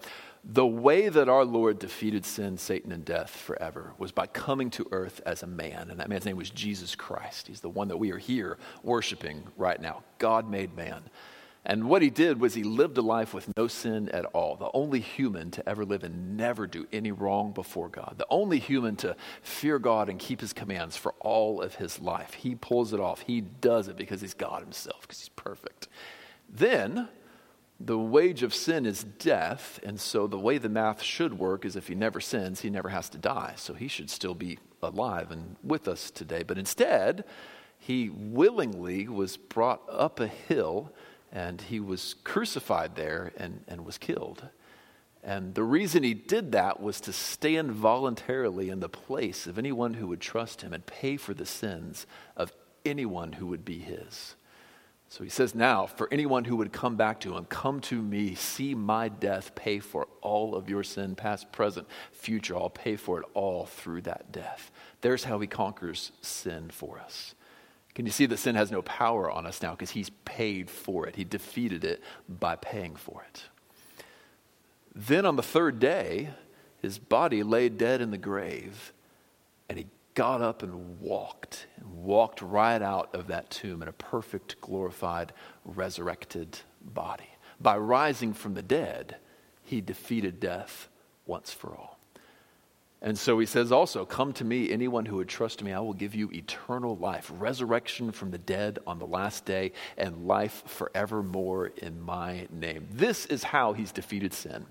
[0.44, 4.88] the way that our Lord defeated sin, Satan, and death forever was by coming to
[4.92, 5.90] earth as a man.
[5.90, 7.48] And that man's name was Jesus Christ.
[7.48, 10.04] He's the one that we are here worshiping right now.
[10.18, 11.04] God made man.
[11.66, 14.58] And what he did was he lived a life with no sin at all.
[14.58, 18.16] The only human to ever live and never do any wrong before God.
[18.18, 22.34] The only human to fear God and keep his commands for all of his life.
[22.34, 23.22] He pulls it off.
[23.22, 25.88] He does it because he's God himself, because he's perfect.
[26.50, 27.08] Then,
[27.86, 31.76] the wage of sin is death, and so the way the math should work is
[31.76, 33.54] if he never sins, he never has to die.
[33.58, 36.44] So he should still be alive and with us today.
[36.44, 37.26] But instead,
[37.78, 40.94] he willingly was brought up a hill
[41.32, 44.48] and he was crucified there and, and was killed.
[45.24, 49.96] And the reason he did that was to stand voluntarily in the place of anyone
[49.96, 52.06] who would trust him and pay for the sins
[52.38, 52.54] of
[52.86, 54.36] anyone who would be his.
[55.14, 58.34] So he says, Now, for anyone who would come back to him, come to me,
[58.34, 62.58] see my death, pay for all of your sin, past, present, future.
[62.58, 64.72] I'll pay for it all through that death.
[65.02, 67.36] There's how he conquers sin for us.
[67.94, 71.06] Can you see that sin has no power on us now because he's paid for
[71.06, 71.16] it?
[71.16, 73.44] He defeated it by paying for it.
[74.96, 76.32] Then on the third day,
[76.82, 78.92] his body lay dead in the grave,
[79.70, 84.60] and he got up and walked, walked right out of that tomb in a perfect,
[84.62, 85.34] glorified,
[85.66, 87.30] resurrected body.
[87.60, 89.18] By rising from the dead,
[89.64, 90.90] he defeated death
[91.26, 92.00] once for all.
[93.02, 95.94] And so he says also, Come to me, anyone who would trust me, I will
[95.94, 101.68] give you eternal life, resurrection from the dead on the last day, and life forevermore
[101.78, 102.88] in my name.
[102.90, 104.66] This is how he's defeated sin.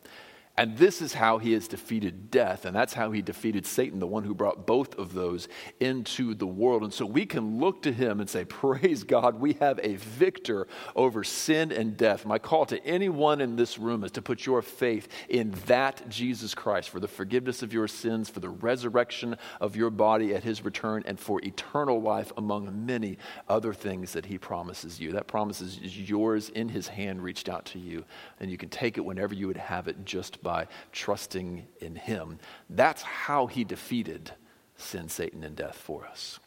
[0.55, 4.07] And this is how he has defeated death, and that's how he defeated Satan, the
[4.07, 5.48] one who brought both of those
[5.80, 6.82] into the world.
[6.82, 10.66] And so we can look to him and say, Praise God, we have a victor
[10.94, 12.26] over sin and death.
[12.26, 16.55] My call to anyone in this room is to put your faith in that Jesus
[16.55, 20.62] Christ for the forgiveness of your sins, for the resurrection of your body at his
[20.62, 23.16] return, and for eternal life among many
[23.48, 25.12] other things that he promises you.
[25.12, 28.05] That promise is yours in his hand, reached out to you,
[28.38, 32.38] and you can take it whenever you would have it just by trusting in Him.
[32.68, 34.32] That's how He defeated
[34.76, 36.40] sin, Satan, and death for us.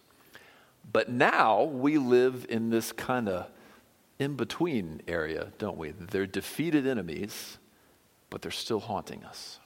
[0.92, 3.48] But now we live in this kind of
[4.20, 5.92] in between area, don't we?
[5.92, 7.58] They're defeated enemies,
[8.30, 9.60] but they're still haunting us.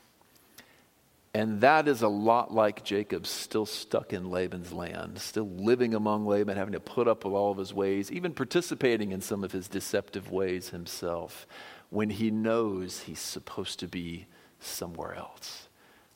[1.33, 6.25] And that is a lot like Jacob still stuck in Laban's land, still living among
[6.25, 9.51] Laban, having to put up with all of his ways, even participating in some of
[9.51, 11.45] his deceptive ways himself
[11.89, 14.27] when he knows he's supposed to be
[14.59, 15.67] somewhere else.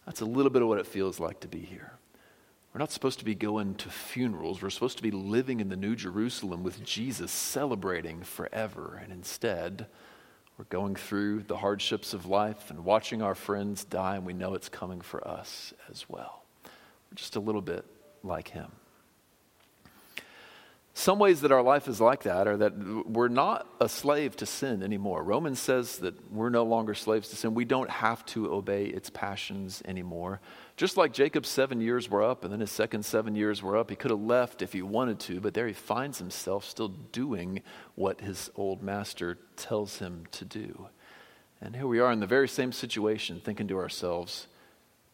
[0.05, 1.93] That's a little bit of what it feels like to be here.
[2.74, 4.61] We're not supposed to be going to funerals.
[4.61, 8.99] We're supposed to be living in the New Jerusalem with Jesus, celebrating forever.
[9.01, 9.86] And instead,
[10.57, 14.55] we're going through the hardships of life and watching our friends die, and we know
[14.55, 16.43] it's coming for us as well.
[16.63, 17.86] We're just a little bit
[18.24, 18.71] like him.
[20.96, 22.78] Some ways that our life is like that are that
[23.08, 25.24] we're not a slave to sin anymore.
[25.24, 27.56] Romans says that we're no longer slaves to sin.
[27.56, 30.39] We don't have to obey its passions anymore.
[30.78, 33.89] Just like Jacob's seven years were up and then his second seven years were up,
[33.89, 37.64] he could have left if he wanted to, but there he finds himself still doing
[37.96, 40.89] what his old master tells him to do.
[41.60, 44.46] And here we are in the very same situation, thinking to ourselves,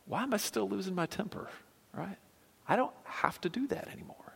[0.07, 1.49] why am I still losing my temper?
[1.93, 2.17] Right?
[2.67, 4.28] I don't have to do that anymore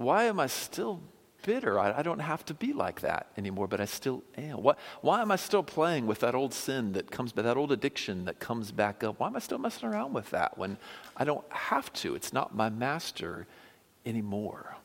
[0.00, 1.00] why am I still
[1.42, 1.78] bitter?
[1.78, 4.62] I, I, don't have to be like that anymore, but I still am.
[4.62, 8.24] Why, why am I still playing with that old sin that comes, that old addiction
[8.24, 9.20] that comes back up?
[9.20, 10.78] Why am I still messing around with that when
[11.16, 12.14] I don't have to?
[12.14, 13.46] It's not my master
[14.06, 14.76] anymore.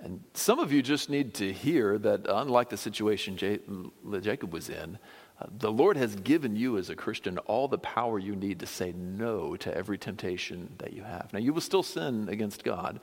[0.00, 4.98] And some of you just need to hear that, unlike the situation Jacob was in,
[5.40, 8.66] uh, the Lord has given you as a Christian all the power you need to
[8.66, 11.32] say no to every temptation that you have.
[11.32, 12.98] Now, you will still sin against God,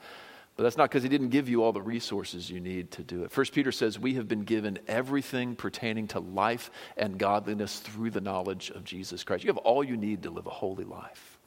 [0.56, 3.24] but that's not because he didn't give you all the resources you need to do
[3.24, 3.30] it.
[3.30, 8.22] First Peter says, We have been given everything pertaining to life and godliness through the
[8.22, 9.44] knowledge of Jesus Christ.
[9.44, 11.38] You have all you need to live a holy life.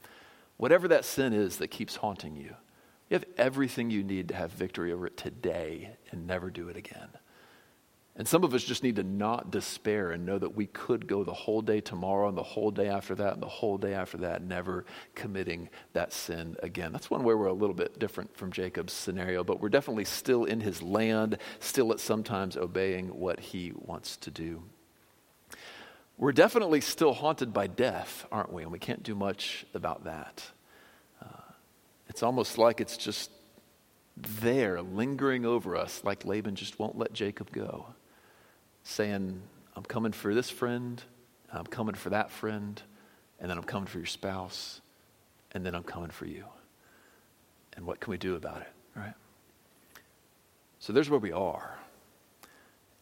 [0.58, 2.56] Whatever that sin is that keeps haunting you,
[3.10, 6.78] you have everything you need to have victory over it today and never do it
[6.78, 7.10] again.
[8.20, 11.24] And some of us just need to not despair and know that we could go
[11.24, 14.18] the whole day tomorrow and the whole day after that and the whole day after
[14.18, 14.84] that, never
[15.16, 16.92] committing that sin again.
[16.92, 20.44] That's one way we're a little bit different from Jacob's scenario, but we're definitely still
[20.44, 24.64] in his land, still at sometimes obeying what he wants to do.
[26.18, 28.64] We're definitely still haunted by death, aren't we?
[28.64, 30.44] And we can't do much about that.
[31.24, 31.54] Uh,
[32.10, 33.32] it's almost like it's just
[34.18, 37.94] there, lingering over us, like Laban just won't let Jacob go
[38.84, 39.42] saying,
[39.76, 41.02] I'm coming for this friend,
[41.52, 42.82] I'm coming for that friend,
[43.40, 44.82] and then I'm coming for your spouse,
[45.52, 46.46] and then I'm coming for you.
[47.76, 49.14] And what can we do about it, right?
[50.80, 51.78] So there's where we are.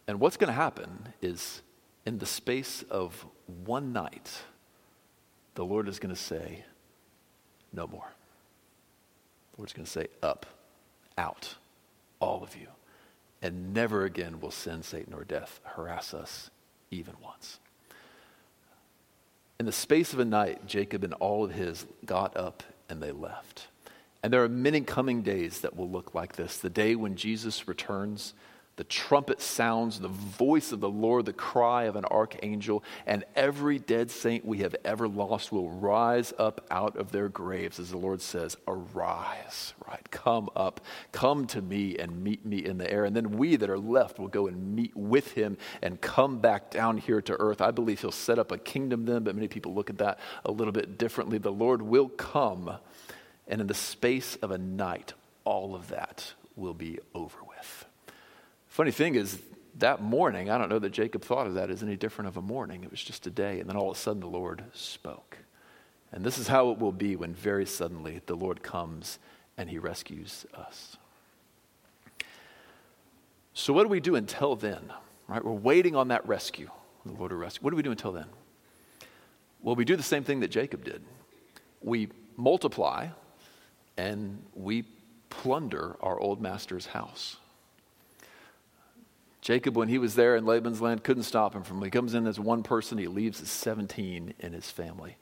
[0.08, 1.62] And what's going to happen is
[2.06, 3.26] in the space of
[3.66, 4.32] one night,
[5.56, 6.64] the Lord is going to say,
[7.74, 8.14] No more.
[9.54, 10.46] The Lord's going to say, Up,
[11.18, 11.56] out,
[12.20, 12.68] all of you
[13.42, 16.50] and never again will sin, Satan, or death harass us
[16.92, 17.60] even once.
[19.60, 23.12] In the space of a night, Jacob and all of his got up and they
[23.12, 23.68] left.
[24.24, 27.68] And there are many coming days that will look like this the day when Jesus
[27.68, 28.34] returns
[28.78, 33.80] the trumpet sounds, the voice of the Lord, the cry of an archangel, and every
[33.80, 37.98] dead saint we have ever lost will rise up out of their graves, as the
[37.98, 40.10] Lord says, Arise, right?
[40.12, 43.04] Come up, come to me and meet me in the air.
[43.06, 46.70] And then we that are left will go and meet with him and come back
[46.70, 47.62] down here to earth.
[47.62, 50.52] I believe he'll set up a kingdom then, but many people look at that a
[50.52, 51.40] little bit differently.
[51.40, 52.78] The Lord will come,
[53.48, 55.14] and in the space of a night,
[55.46, 57.47] all of that will be over.
[58.78, 59.42] Funny thing is,
[59.80, 62.44] that morning, I don't know that Jacob thought of that as any different of a
[62.44, 62.84] morning.
[62.84, 63.60] It was just a day.
[63.60, 65.40] And then all of a sudden, the Lord spoke.
[66.12, 69.18] And this is how it will be when very suddenly the Lord comes
[69.58, 70.96] and he rescues us.
[73.56, 74.94] So, what do we do until then?
[75.28, 75.44] Right?
[75.44, 76.70] We're waiting on that rescue.
[77.04, 77.64] The Lord will rescue.
[77.64, 78.28] What do we do until then?
[79.64, 81.02] Well, we do the same thing that Jacob did.
[81.82, 83.08] we multiply
[83.98, 84.84] and we
[85.32, 87.38] plunder our old master's house.
[89.48, 91.82] Jacob, when he was there in Laban's land, couldn't stop him from.
[91.82, 95.16] He comes in as one person, he leaves as 17 in his family.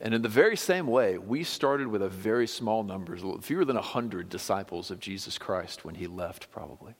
[0.00, 3.76] And in the very same way, we started with a very small number, fewer than
[3.76, 6.94] 100 disciples of Jesus Christ when he left, probably.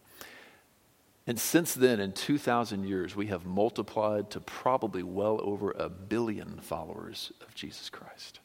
[1.26, 6.60] And since then, in 2,000 years, we have multiplied to probably well over a billion
[6.60, 8.40] followers of Jesus Christ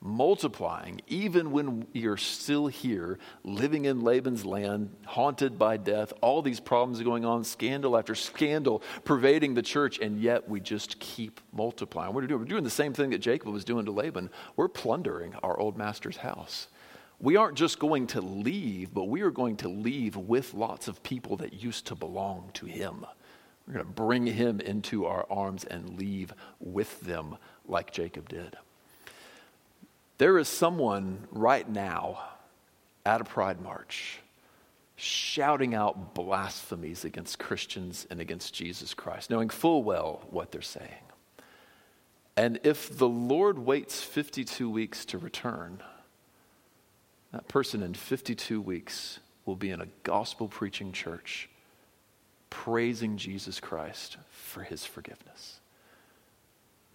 [0.00, 6.60] multiplying, even when you're still here, living in Laban's land, haunted by death, all these
[6.60, 12.12] problems going on, scandal after scandal pervading the church, and yet we just keep multiplying.
[12.12, 12.40] What are we doing?
[12.40, 14.30] We're doing the same thing that Jacob was doing to Laban.
[14.56, 16.68] We're plundering our old master's house.
[17.18, 21.02] We aren't just going to leave, but we are going to leave with lots of
[21.02, 23.06] people that used to belong to him.
[23.66, 28.56] We're going to bring him into our arms and leave with them like Jacob did.
[30.18, 32.22] There is someone right now
[33.04, 34.20] at a pride march
[34.96, 40.88] shouting out blasphemies against Christians and against Jesus Christ, knowing full well what they're saying.
[42.36, 45.82] And if the Lord waits 52 weeks to return,
[47.32, 51.48] that person in 52 weeks will be in a gospel preaching church
[52.50, 55.58] praising Jesus Christ for his forgiveness.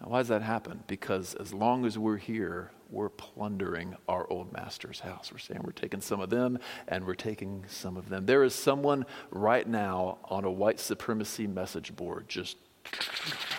[0.01, 0.83] Now, why does that happen?
[0.87, 5.31] Because as long as we're here, we're plundering our old master's house.
[5.31, 8.25] We're saying we're taking some of them and we're taking some of them.
[8.25, 12.57] There is someone right now on a white supremacy message board just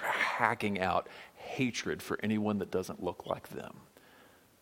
[0.03, 3.77] hacking out hatred for anyone that doesn't look like them.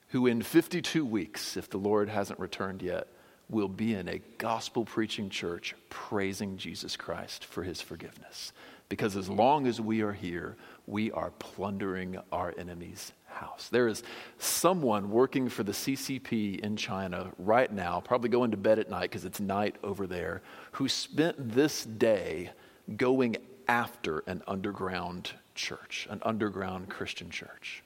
[0.09, 3.09] Who, in 52 weeks, if the Lord hasn't returned yet,
[3.51, 8.53] will be in a gospel preaching church praising Jesus Christ for his forgiveness.
[8.89, 13.69] Because as long as we are here, we are plundering our enemy's house.
[13.71, 14.03] There is
[14.39, 19.03] someone working for the CCP in China right now, probably going to bed at night
[19.03, 22.51] because it's night over there, who spent this day
[22.97, 23.37] going
[23.69, 27.83] after an underground church, an underground Christian church,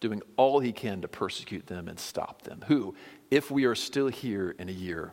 [0.00, 2.64] doing all he can to persecute them and stop them.
[2.66, 2.94] Who,
[3.30, 5.12] if we are still here in a year,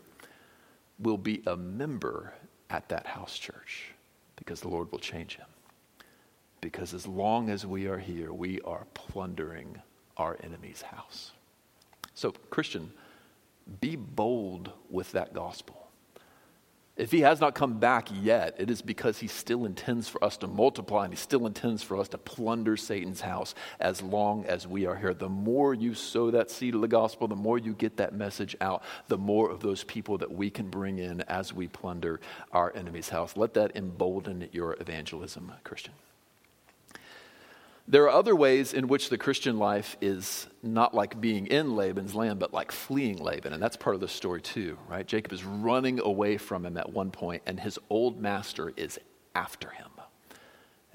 [1.00, 2.34] will be a member
[2.70, 3.93] at that house church
[4.36, 5.48] because the Lord will change him
[6.64, 9.82] because as long as we are here, we are plundering
[10.16, 11.34] our enemy's house.
[12.16, 12.90] So, Christian,
[13.82, 15.83] be bold with that gospel.
[16.96, 20.38] If he has not come back yet, it is because he still intends for us
[20.38, 24.68] to multiply and he still intends for us to plunder Satan's house as long as
[24.68, 25.16] we are here.
[25.16, 28.56] The more you sow that seed of the gospel, the more you get that message
[28.62, 32.22] out, the more of those people that we can bring in as we plunder
[32.52, 33.36] our enemy's house.
[33.36, 35.94] Let that embolden your evangelism, Christian.
[37.86, 42.16] There are other ways in which the Christian life is not like being in Laban's
[42.16, 43.52] land, but like fleeing Laban.
[43.52, 45.06] And that's part of the story, too, right?
[45.06, 49.00] Jacob is running away from him at one point, and his old master is
[49.36, 49.90] after him.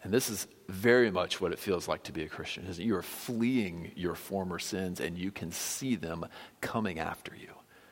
[0.03, 2.64] And this is very much what it feels like to be a Christian.
[2.64, 6.24] Is you are fleeing your former sins, and you can see them
[6.62, 7.51] coming after you.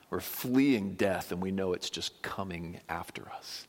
[0.09, 3.67] We're fleeing death, and we know it's just coming after us.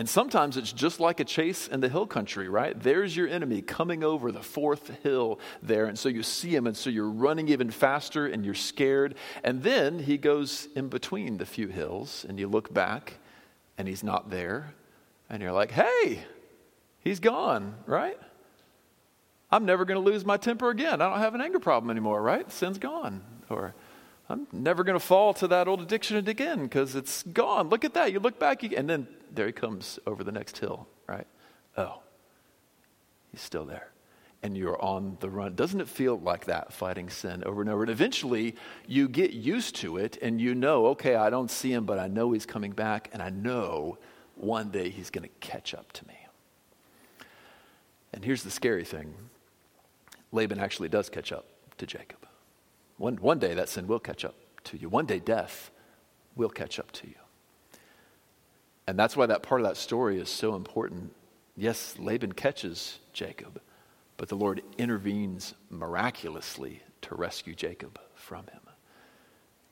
[0.00, 2.74] And sometimes it's just like a chase in the hill country, right?
[2.82, 5.84] There's your enemy coming over the fourth hill there.
[5.84, 9.14] And so you see him, and so you're running even faster and you're scared.
[9.44, 13.18] And then he goes in between the few hills, and you look back
[13.76, 14.72] and he's not there.
[15.28, 16.24] And you're like, hey,
[17.00, 18.18] he's gone, right?
[19.52, 21.02] I'm never going to lose my temper again.
[21.02, 22.50] I don't have an anger problem anymore, right?
[22.50, 23.20] Sin's gone.
[23.50, 23.74] Or,
[24.30, 27.68] I'm never going to fall to that old addiction again because it's gone.
[27.68, 28.12] Look at that.
[28.14, 31.26] You look back, and then there he comes over the next hill, right?
[31.76, 32.00] Oh,
[33.30, 33.90] he's still there.
[34.42, 35.54] And you're on the run.
[35.54, 37.82] Doesn't it feel like that, fighting sin over and over?
[37.82, 38.56] And eventually
[38.86, 42.08] you get used to it and you know, okay, I don't see him, but I
[42.08, 43.98] know he's coming back, and I know
[44.36, 46.14] one day he's going to catch up to me.
[48.12, 49.14] And here's the scary thing
[50.32, 51.46] Laban actually does catch up
[51.78, 52.26] to Jacob.
[52.96, 54.88] One, one day that sin will catch up to you.
[54.88, 55.70] One day death
[56.36, 57.14] will catch up to you.
[58.90, 61.14] And that's why that part of that story is so important.
[61.56, 63.60] Yes, Laban catches Jacob,
[64.16, 68.62] but the Lord intervenes miraculously to rescue Jacob from him.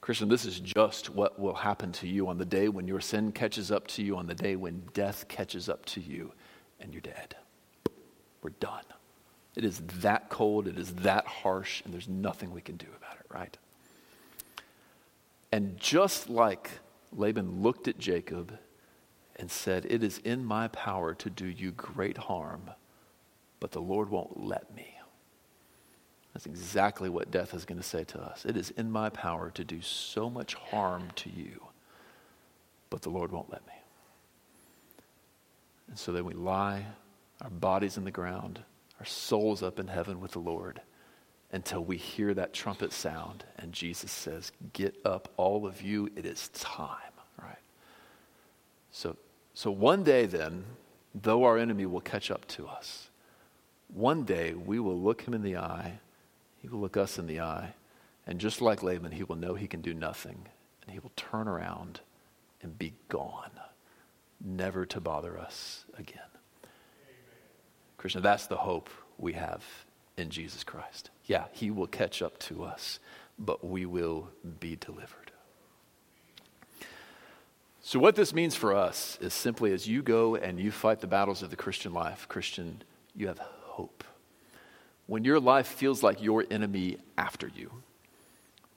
[0.01, 3.33] Christian, this is just what will happen to you on the day when your sin
[3.33, 6.33] catches up to you, on the day when death catches up to you,
[6.79, 7.35] and you're dead.
[8.41, 8.85] We're done.
[9.57, 13.17] It is that cold, it is that harsh, and there's nothing we can do about
[13.17, 13.59] it, right?
[15.51, 16.71] And just like
[17.13, 18.57] Laban looked at Jacob
[19.39, 22.71] and said, It is in my power to do you great harm,
[23.61, 24.95] but the Lord won't let me.
[26.35, 28.45] That's exactly what death is going to say to us.
[28.45, 31.67] It is in my power to do so much harm to you,
[32.91, 33.73] but the Lord won't let me.
[35.89, 36.85] And so then we lie,
[37.41, 38.61] our bodies in the ground,
[39.01, 40.81] our souls up in heaven with the Lord
[41.51, 46.27] until we hear that trumpet sound and Jesus says, Get up, all of you, it
[46.27, 46.99] is time,
[47.43, 47.57] right?
[48.91, 49.17] So,
[49.59, 50.67] so one day then,
[51.13, 53.11] though our enemy will catch up to us,
[53.93, 55.99] one day we will look him in the eye,
[56.59, 57.75] he will look us in the eye,
[58.25, 60.47] and just like Laban, he will know he can do nothing,
[60.83, 61.99] and he will turn around
[62.63, 63.51] and be gone,
[64.41, 66.21] never to bother us again.
[67.97, 68.89] Christian, that's the hope
[69.19, 69.65] we have
[70.17, 71.11] in Jesus Christ.
[71.25, 73.01] Yeah, he will catch up to us,
[73.37, 74.29] but we will
[74.61, 75.33] be delivered.
[77.89, 81.07] So, what this means for us is simply as you go and you fight the
[81.07, 82.83] battles of the Christian life, Christian,
[83.17, 84.05] you have hope.
[85.07, 87.73] When your life feels like your enemy after you,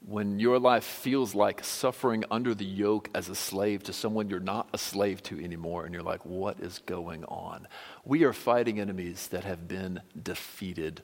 [0.07, 4.39] when your life feels like suffering under the yoke as a slave to someone you're
[4.39, 7.67] not a slave to anymore, and you're like, what is going on?
[8.05, 11.01] We are fighting enemies that have been defeated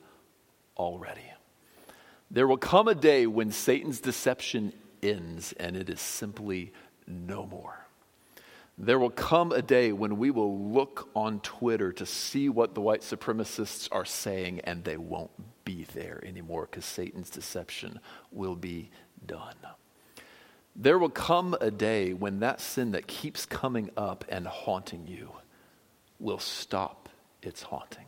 [0.78, 1.30] already.
[2.32, 4.72] There will come a day when Satan's deception
[5.04, 6.72] ends and it is simply
[7.06, 7.87] no more.
[8.80, 12.82] There will come a day when we will look on Twitter to see what the
[12.82, 15.32] white supremacists are saying, and they won't
[15.66, 18.00] be there anymore because Satan's deception
[18.32, 18.92] will be
[19.26, 19.56] done.
[20.76, 25.32] There will come a day when that sin that keeps coming up and haunting you
[26.20, 27.10] will stop
[27.42, 28.06] its haunting.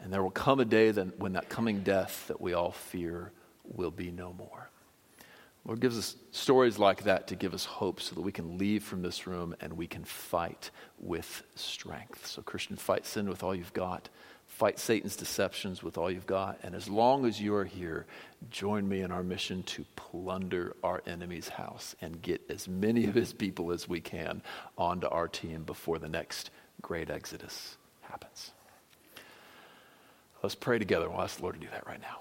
[0.00, 3.32] And there will come a day when that coming death that we all fear
[3.64, 4.70] will be no more.
[5.64, 8.82] Lord gives us stories like that to give us hope so that we can leave
[8.82, 12.26] from this room and we can fight with strength.
[12.26, 14.08] So, Christian, fight sin with all you've got.
[14.46, 16.58] Fight Satan's deceptions with all you've got.
[16.62, 18.06] And as long as you are here,
[18.50, 23.14] join me in our mission to plunder our enemy's house and get as many of
[23.14, 24.42] his people as we can
[24.76, 26.50] onto our team before the next
[26.80, 28.50] great exodus happens.
[30.42, 31.08] Let's pray together.
[31.08, 32.20] We'll ask the Lord to do that right now.